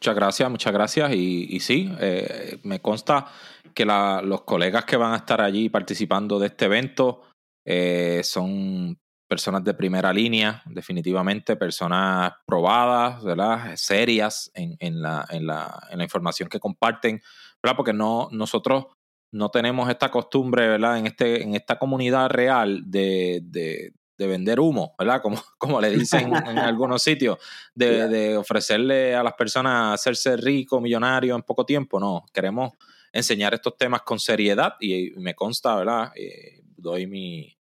Muchas 0.00 0.14
gracias, 0.14 0.50
muchas 0.50 0.72
gracias. 0.72 1.12
Y, 1.12 1.60
sí, 1.60 1.94
eh, 2.00 2.58
me 2.62 2.80
consta 2.80 3.26
que 3.74 3.84
la, 3.84 4.22
los 4.22 4.44
colegas 4.44 4.86
que 4.86 4.96
van 4.96 5.12
a 5.12 5.16
estar 5.16 5.42
allí 5.42 5.68
participando 5.68 6.38
de 6.38 6.46
este 6.46 6.64
evento 6.64 7.20
eh, 7.66 8.22
son 8.24 8.98
personas 9.28 9.62
de 9.62 9.74
primera 9.74 10.10
línea, 10.10 10.62
definitivamente, 10.64 11.54
personas 11.56 12.32
probadas, 12.46 13.22
¿verdad? 13.22 13.72
serias 13.76 14.50
en, 14.54 14.74
en, 14.80 15.02
la, 15.02 15.26
en, 15.28 15.46
la, 15.46 15.86
en 15.90 15.98
la 15.98 16.04
información 16.04 16.48
que 16.48 16.60
comparten, 16.60 17.20
¿verdad? 17.62 17.76
porque 17.76 17.92
no, 17.92 18.30
nosotros 18.32 18.86
no 19.32 19.50
tenemos 19.50 19.90
esta 19.90 20.10
costumbre 20.10 20.66
¿verdad? 20.66 20.96
En, 20.96 21.08
este, 21.08 21.42
en 21.42 21.54
esta 21.54 21.78
comunidad 21.78 22.30
real 22.30 22.84
de, 22.86 23.92
de 24.20 24.26
vender 24.26 24.60
humo, 24.60 24.94
¿verdad? 24.98 25.22
Como, 25.22 25.36
como 25.58 25.80
le 25.80 25.88
dicen 25.90 26.36
en 26.36 26.58
algunos 26.58 27.02
sitios, 27.02 27.38
de, 27.74 28.06
de, 28.08 28.36
ofrecerle 28.36 29.14
a 29.14 29.22
las 29.22 29.32
personas 29.32 29.94
hacerse 29.94 30.36
rico, 30.36 30.78
millonario 30.78 31.34
en 31.34 31.42
poco 31.42 31.64
tiempo. 31.64 31.98
No, 31.98 32.26
queremos 32.32 32.74
enseñar 33.12 33.54
estos 33.54 33.78
temas 33.78 34.02
con 34.02 34.20
seriedad 34.20 34.74
y 34.78 35.12
me 35.16 35.34
consta, 35.34 35.74
¿verdad? 35.74 36.12
Eh, 36.14 36.60
doy 36.76 37.06
mi, 37.06 37.56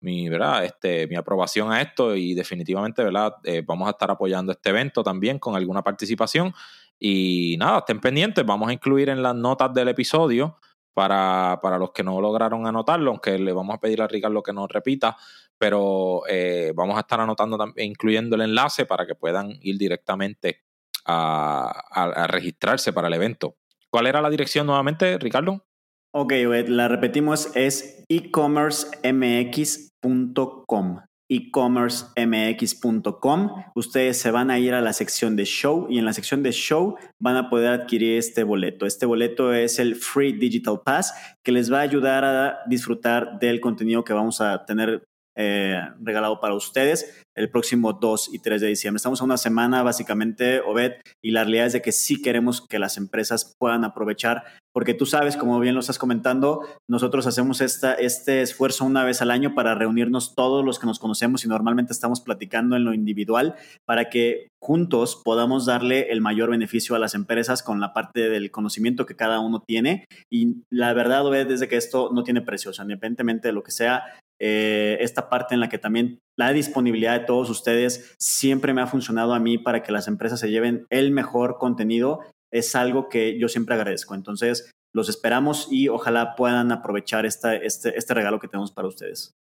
mi, 0.00 0.28
¿verdad? 0.28 0.64
Este, 0.64 1.08
mi 1.08 1.16
aprobación 1.16 1.72
a 1.72 1.82
esto 1.82 2.14
y 2.14 2.34
definitivamente 2.34 3.02
¿verdad? 3.02 3.34
Eh, 3.42 3.64
vamos 3.66 3.88
a 3.88 3.90
estar 3.90 4.10
apoyando 4.10 4.52
este 4.52 4.70
evento 4.70 5.02
también 5.02 5.40
con 5.40 5.56
alguna 5.56 5.82
participación. 5.82 6.54
Y 7.00 7.56
nada, 7.58 7.78
estén 7.78 8.00
pendientes, 8.00 8.46
vamos 8.46 8.68
a 8.68 8.72
incluir 8.72 9.08
en 9.08 9.22
las 9.22 9.34
notas 9.34 9.74
del 9.74 9.88
episodio 9.88 10.56
para, 10.96 11.58
para 11.60 11.76
los 11.76 11.90
que 11.90 12.02
no 12.02 12.18
lograron 12.22 12.66
anotarlo, 12.66 13.10
aunque 13.10 13.38
le 13.38 13.52
vamos 13.52 13.74
a 13.74 13.78
pedir 13.78 14.00
a 14.00 14.08
Ricardo 14.08 14.42
que 14.42 14.54
nos 14.54 14.66
repita, 14.66 15.14
pero 15.58 16.22
eh, 16.28 16.72
vamos 16.74 16.96
a 16.96 17.00
estar 17.00 17.20
anotando 17.20 17.58
también, 17.58 17.90
incluyendo 17.90 18.36
el 18.36 18.42
enlace 18.42 18.86
para 18.86 19.06
que 19.06 19.14
puedan 19.14 19.58
ir 19.60 19.78
directamente 19.78 20.62
a, 21.04 21.70
a 21.90 22.26
registrarse 22.26 22.92
para 22.92 23.08
el 23.08 23.14
evento. 23.14 23.56
¿Cuál 23.90 24.06
era 24.06 24.20
la 24.20 24.30
dirección 24.30 24.66
nuevamente, 24.66 25.18
Ricardo? 25.18 25.64
Ok, 26.12 26.32
la 26.68 26.88
repetimos, 26.88 27.54
es 27.54 28.04
ecommercemx.com 28.08 31.00
ecommercemx.com. 31.28 33.64
Ustedes 33.74 34.18
se 34.18 34.30
van 34.30 34.50
a 34.50 34.58
ir 34.58 34.74
a 34.74 34.80
la 34.80 34.92
sección 34.92 35.36
de 35.36 35.44
show 35.44 35.86
y 35.90 35.98
en 35.98 36.04
la 36.04 36.12
sección 36.12 36.42
de 36.42 36.52
show 36.52 36.96
van 37.20 37.36
a 37.36 37.50
poder 37.50 37.80
adquirir 37.80 38.18
este 38.18 38.44
boleto. 38.44 38.86
Este 38.86 39.06
boleto 39.06 39.52
es 39.52 39.78
el 39.78 39.96
Free 39.96 40.32
Digital 40.32 40.80
Pass 40.84 41.14
que 41.42 41.52
les 41.52 41.72
va 41.72 41.78
a 41.78 41.82
ayudar 41.82 42.24
a 42.24 42.58
disfrutar 42.66 43.38
del 43.38 43.60
contenido 43.60 44.04
que 44.04 44.12
vamos 44.12 44.40
a 44.40 44.64
tener 44.64 45.04
eh, 45.36 45.80
regalado 46.00 46.40
para 46.40 46.54
ustedes 46.54 47.22
el 47.36 47.50
próximo 47.50 47.92
2 47.92 48.30
y 48.32 48.38
3 48.38 48.60
de 48.62 48.68
diciembre. 48.68 48.96
Estamos 48.96 49.20
a 49.20 49.24
una 49.24 49.36
semana 49.36 49.82
básicamente, 49.82 50.60
Obed, 50.60 50.94
y 51.22 51.32
la 51.32 51.44
realidad 51.44 51.66
es 51.66 51.72
de 51.74 51.82
que 51.82 51.92
sí 51.92 52.22
queremos 52.22 52.66
que 52.66 52.78
las 52.78 52.96
empresas 52.96 53.54
puedan 53.58 53.84
aprovechar, 53.84 54.44
porque 54.72 54.94
tú 54.94 55.06
sabes, 55.06 55.36
como 55.36 55.60
bien 55.60 55.74
lo 55.74 55.80
estás 55.80 55.98
comentando, 55.98 56.66
nosotros 56.88 57.26
hacemos 57.26 57.60
esta, 57.60 57.94
este 57.94 58.40
esfuerzo 58.40 58.84
una 58.84 59.04
vez 59.04 59.20
al 59.20 59.30
año 59.30 59.54
para 59.54 59.74
reunirnos 59.74 60.34
todos 60.34 60.64
los 60.64 60.78
que 60.78 60.86
nos 60.86 60.98
conocemos 60.98 61.44
y 61.44 61.48
normalmente 61.48 61.92
estamos 61.92 62.20
platicando 62.20 62.76
en 62.76 62.84
lo 62.84 62.94
individual 62.94 63.54
para 63.86 64.08
que 64.08 64.48
juntos 64.62 65.20
podamos 65.24 65.66
darle 65.66 66.10
el 66.10 66.20
mayor 66.20 66.50
beneficio 66.50 66.96
a 66.96 66.98
las 66.98 67.14
empresas 67.14 67.62
con 67.62 67.80
la 67.80 67.92
parte 67.92 68.28
del 68.28 68.50
conocimiento 68.50 69.06
que 69.06 69.16
cada 69.16 69.40
uno 69.40 69.62
tiene. 69.66 70.06
Y 70.30 70.62
la 70.70 70.92
verdad, 70.92 71.26
Obed, 71.26 71.50
es 71.50 71.60
de 71.60 71.68
que 71.68 71.76
esto 71.76 72.10
no 72.12 72.24
tiene 72.24 72.40
precio, 72.40 72.70
o 72.70 72.74
sea, 72.74 72.84
independientemente 72.84 73.48
de 73.48 73.52
lo 73.52 73.62
que 73.62 73.70
sea, 73.70 74.04
eh, 74.40 74.98
esta 75.00 75.28
parte 75.28 75.54
en 75.54 75.60
la 75.60 75.68
que 75.68 75.78
también 75.78 76.18
la 76.36 76.52
disponibilidad 76.52 77.18
de 77.18 77.26
todos 77.26 77.50
ustedes 77.50 78.14
siempre 78.18 78.74
me 78.74 78.82
ha 78.82 78.86
funcionado 78.86 79.34
a 79.34 79.40
mí 79.40 79.58
para 79.58 79.82
que 79.82 79.92
las 79.92 80.08
empresas 80.08 80.40
se 80.40 80.50
lleven 80.50 80.86
el 80.90 81.10
mejor 81.10 81.58
contenido. 81.58 82.20
Es 82.52 82.74
algo 82.74 83.08
que 83.08 83.38
yo 83.38 83.48
siempre 83.48 83.74
agradezco. 83.74 84.14
Entonces, 84.14 84.70
los 84.94 85.08
esperamos 85.08 85.68
y 85.70 85.88
ojalá 85.88 86.34
puedan 86.36 86.72
aprovechar 86.72 87.26
este, 87.26 87.66
este 87.66 88.14
regalo 88.14 88.38
que 88.38 88.48
tenemos 88.48 88.72
para 88.72 88.88
ustedes. 88.88 89.34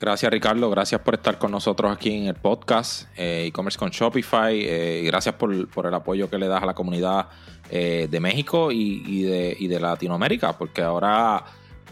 Gracias 0.00 0.30
Ricardo, 0.32 0.70
gracias 0.70 1.00
por 1.00 1.14
estar 1.14 1.38
con 1.38 1.50
nosotros 1.50 1.92
aquí 1.92 2.14
en 2.14 2.26
el 2.26 2.34
podcast 2.34 3.08
eh, 3.18 3.46
e-commerce 3.46 3.78
con 3.78 3.90
Shopify 3.90 4.58
eh, 4.58 5.02
gracias 5.04 5.34
por, 5.34 5.68
por, 5.68 5.86
el 5.86 5.92
apoyo 5.92 6.30
que 6.30 6.38
le 6.38 6.46
das 6.46 6.62
a 6.62 6.66
la 6.66 6.74
comunidad 6.74 7.28
eh, 7.70 8.08
de 8.10 8.20
México 8.20 8.72
y, 8.72 9.02
y, 9.06 9.22
de, 9.24 9.56
y 9.58 9.66
de 9.66 9.78
Latinoamérica, 9.78 10.56
porque 10.56 10.82
ahora 10.82 11.44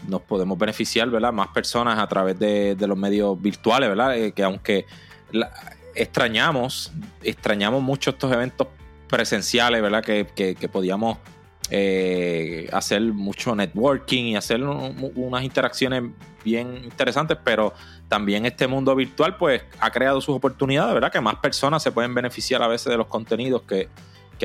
nos 0.07 0.21
podemos 0.21 0.57
beneficiar, 0.57 1.09
¿verdad? 1.09 1.33
Más 1.33 1.49
personas 1.49 1.99
a 1.99 2.07
través 2.07 2.37
de, 2.37 2.75
los 2.79 2.97
medios 2.97 3.41
virtuales, 3.41 3.89
¿verdad? 3.89 4.17
Eh, 4.17 4.31
que 4.31 4.43
aunque 4.43 4.85
extrañamos, 5.95 6.91
extrañamos 7.23 7.81
mucho 7.81 8.11
estos 8.11 8.31
eventos 8.31 8.67
presenciales, 9.07 9.81
¿verdad? 9.81 10.03
Que, 10.03 10.69
podíamos 10.71 11.17
eh, 11.69 12.69
hacer 12.71 13.01
mucho 13.01 13.55
networking 13.55 14.25
y 14.25 14.35
hacer 14.35 14.63
unas 14.63 15.43
interacciones 15.43 16.03
bien 16.43 16.81
interesantes, 16.83 17.37
pero 17.43 17.73
también 18.07 18.45
este 18.45 18.67
mundo 18.67 18.95
virtual 18.95 19.35
pues 19.37 19.63
ha 19.79 19.91
creado 19.91 20.21
sus 20.21 20.35
oportunidades, 20.35 20.93
¿verdad? 20.93 21.11
Que 21.11 21.19
más 21.19 21.35
personas 21.35 21.83
se 21.83 21.91
pueden 21.91 22.13
beneficiar 22.13 22.63
a 22.63 22.67
veces 22.67 22.89
de 22.89 22.97
los 22.97 23.07
contenidos 23.07 23.63
que, 23.63 23.89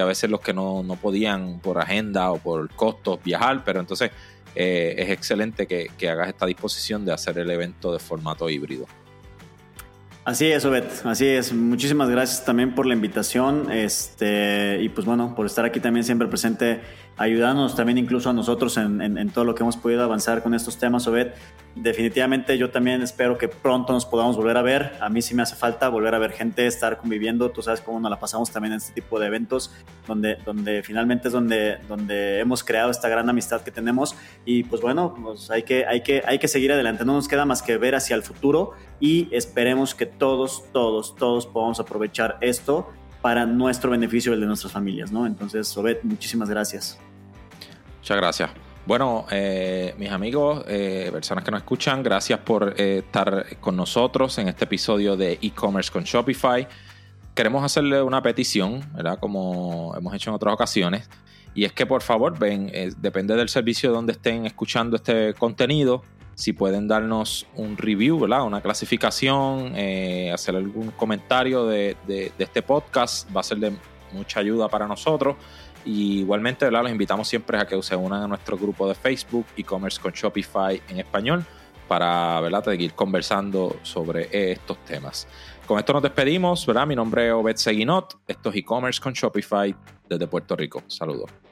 a 0.00 0.04
veces 0.04 0.30
los 0.30 0.40
que 0.40 0.52
no, 0.52 0.82
no 0.82 0.96
podían 0.96 1.60
por 1.60 1.78
agenda 1.78 2.32
o 2.32 2.38
por 2.38 2.68
costos 2.70 3.22
viajar, 3.22 3.62
pero 3.64 3.78
entonces 3.78 4.10
eh, 4.54 4.94
es 4.98 5.10
excelente 5.10 5.66
que, 5.66 6.08
hagas 6.08 6.28
esta 6.28 6.46
disposición 6.46 7.04
de 7.04 7.12
hacer 7.12 7.38
el 7.38 7.50
evento 7.50 7.92
de 7.92 7.98
formato 7.98 8.48
híbrido. 8.48 8.86
Así 10.24 10.46
es, 10.52 10.64
Obed, 10.64 10.84
así 11.04 11.26
es. 11.26 11.52
Muchísimas 11.52 12.08
gracias 12.08 12.44
también 12.44 12.76
por 12.76 12.86
la 12.86 12.94
invitación 12.94 13.72
este, 13.72 14.78
y 14.80 14.88
pues 14.88 15.04
bueno, 15.04 15.34
por 15.34 15.46
estar 15.46 15.64
aquí 15.64 15.80
también 15.80 16.04
siempre 16.04 16.28
presente 16.28 16.80
ayudándonos 17.16 17.76
también 17.76 17.98
incluso 17.98 18.30
a 18.30 18.32
nosotros 18.32 18.76
en, 18.76 19.30
todo 19.30 19.44
lo 19.44 19.54
que 19.54 19.62
hemos 19.62 19.76
podido 19.76 20.02
avanzar 20.02 20.42
con 20.42 20.54
estos 20.54 20.78
temas, 20.78 21.06
Obed. 21.06 21.32
Definitivamente 21.74 22.58
yo 22.58 22.70
también 22.70 23.00
espero 23.00 23.38
que 23.38 23.48
pronto 23.48 23.94
nos 23.94 24.04
podamos 24.04 24.36
volver 24.36 24.56
a 24.58 24.62
ver. 24.62 24.92
A 25.00 25.08
mí 25.08 25.22
sí 25.22 25.34
me 25.34 25.42
hace 25.42 25.56
falta 25.56 25.88
volver 25.88 26.14
a 26.14 26.18
ver 26.18 26.32
gente, 26.32 26.66
estar 26.66 26.98
conviviendo. 26.98 27.50
Tú 27.50 27.62
sabes 27.62 27.80
cómo 27.80 27.98
nos 27.98 28.10
la 28.10 28.20
pasamos 28.20 28.50
también 28.50 28.72
en 28.72 28.78
este 28.78 28.92
tipo 28.92 29.18
de 29.18 29.28
eventos, 29.28 29.72
donde, 30.06 30.36
donde 30.44 30.82
finalmente 30.82 31.28
es 31.28 31.32
donde, 31.32 31.78
donde 31.88 32.40
hemos 32.40 32.62
creado 32.62 32.90
esta 32.90 33.08
gran 33.08 33.28
amistad 33.30 33.62
que 33.62 33.70
tenemos. 33.70 34.14
Y 34.44 34.64
pues 34.64 34.82
bueno, 34.82 35.14
pues 35.14 35.50
hay, 35.50 35.62
que, 35.62 35.86
hay, 35.86 36.02
que, 36.02 36.22
hay 36.26 36.38
que 36.38 36.48
seguir 36.48 36.72
adelante. 36.72 37.04
No 37.06 37.14
nos 37.14 37.28
queda 37.28 37.46
más 37.46 37.62
que 37.62 37.78
ver 37.78 37.94
hacia 37.94 38.16
el 38.16 38.22
futuro 38.22 38.72
y 39.00 39.28
esperemos 39.34 39.94
que 39.94 40.04
todos, 40.04 40.64
todos, 40.72 41.16
todos 41.16 41.46
podamos 41.46 41.80
aprovechar 41.80 42.36
esto 42.42 42.90
para 43.22 43.46
nuestro 43.46 43.90
beneficio 43.90 44.32
y 44.32 44.34
el 44.34 44.40
de 44.40 44.46
nuestras 44.46 44.72
familias, 44.72 45.12
¿no? 45.12 45.26
Entonces, 45.26 45.68
Sobet, 45.68 46.02
muchísimas 46.02 46.50
gracias. 46.50 46.98
Muchas 47.98 48.16
gracias. 48.16 48.50
Bueno, 48.84 49.26
eh, 49.30 49.94
mis 49.96 50.10
amigos, 50.10 50.64
eh, 50.66 51.08
personas 51.12 51.44
que 51.44 51.52
nos 51.52 51.60
escuchan, 51.60 52.02
gracias 52.02 52.40
por 52.40 52.74
eh, 52.76 52.98
estar 52.98 53.56
con 53.60 53.76
nosotros 53.76 54.36
en 54.38 54.48
este 54.48 54.64
episodio 54.64 55.16
de 55.16 55.38
e-commerce 55.40 55.92
con 55.92 56.02
Shopify. 56.02 56.66
Queremos 57.32 57.62
hacerle 57.62 58.02
una 58.02 58.20
petición, 58.20 58.82
¿verdad? 58.92 59.20
Como 59.20 59.94
hemos 59.96 60.12
hecho 60.14 60.30
en 60.30 60.34
otras 60.34 60.52
ocasiones. 60.52 61.08
Y 61.54 61.64
es 61.64 61.72
que 61.72 61.86
por 61.86 62.02
favor, 62.02 62.36
ven, 62.36 62.72
depende 62.98 63.36
del 63.36 63.48
servicio 63.48 63.92
donde 63.92 64.12
estén 64.12 64.46
escuchando 64.46 64.96
este 64.96 65.34
contenido, 65.34 66.02
si 66.34 66.52
pueden 66.52 66.88
darnos 66.88 67.46
un 67.56 67.76
review, 67.76 68.18
¿verdad? 68.20 68.44
Una 68.44 68.60
clasificación, 68.60 69.74
hacer 70.32 70.56
algún 70.56 70.90
comentario 70.92 71.66
de, 71.66 71.96
de, 72.06 72.32
este 72.38 72.62
podcast, 72.62 73.28
va 73.34 73.40
a 73.40 73.44
ser 73.44 73.58
de 73.58 73.72
mucha 74.12 74.40
ayuda 74.40 74.68
para 74.68 74.86
nosotros. 74.86 75.36
Y 75.84 76.20
igualmente, 76.20 76.64
¿verdad? 76.64 76.82
Los 76.82 76.92
invitamos 76.92 77.28
siempre 77.28 77.58
a 77.58 77.66
que 77.66 77.80
se 77.82 77.96
unan 77.96 78.22
a 78.22 78.28
nuestro 78.28 78.56
grupo 78.56 78.88
de 78.88 78.94
Facebook, 78.94 79.46
e-commerce 79.56 80.00
con 80.00 80.12
Shopify 80.12 80.80
en 80.88 81.00
español, 81.00 81.44
para 81.88 82.40
¿verdad? 82.40 82.64
seguir 82.64 82.94
conversando 82.94 83.76
sobre 83.82 84.28
estos 84.52 84.78
temas. 84.84 85.26
Con 85.66 85.78
esto 85.78 85.92
nos 85.92 86.02
despedimos, 86.02 86.66
¿verdad? 86.66 86.86
Mi 86.86 86.96
nombre 86.96 87.28
es 87.28 87.32
Obed 87.32 87.56
Seguinot. 87.56 88.18
Esto 88.26 88.50
es 88.50 88.56
e-commerce 88.56 89.00
con 89.00 89.12
Shopify 89.12 89.74
desde 90.08 90.26
Puerto 90.26 90.56
Rico. 90.56 90.82
Saludos. 90.86 91.51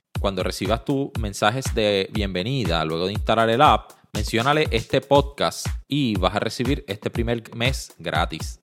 Cuando 0.21 0.43
recibas 0.43 0.85
tus 0.85 1.09
mensajes 1.19 1.73
de 1.73 2.07
bienvenida 2.13 2.85
luego 2.85 3.07
de 3.07 3.13
instalar 3.13 3.49
el 3.49 3.59
app, 3.59 3.89
menciónale 4.13 4.67
este 4.69 5.01
podcast 5.01 5.65
y 5.87 6.15
vas 6.15 6.35
a 6.35 6.39
recibir 6.39 6.85
este 6.87 7.09
primer 7.09 7.55
mes 7.55 7.91
gratis. 7.97 8.61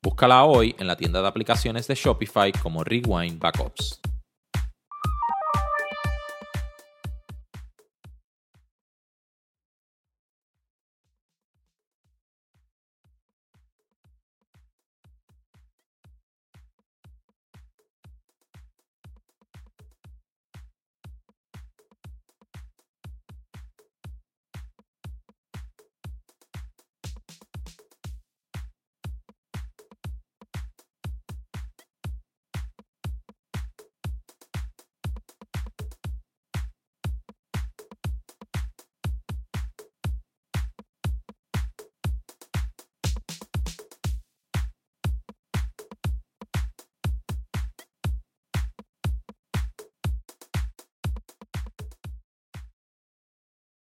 Búscala 0.00 0.44
hoy 0.44 0.76
en 0.78 0.86
la 0.86 0.96
tienda 0.96 1.20
de 1.20 1.26
aplicaciones 1.26 1.88
de 1.88 1.96
Shopify 1.96 2.52
como 2.52 2.84
Rewind 2.84 3.40
Backups. 3.40 4.00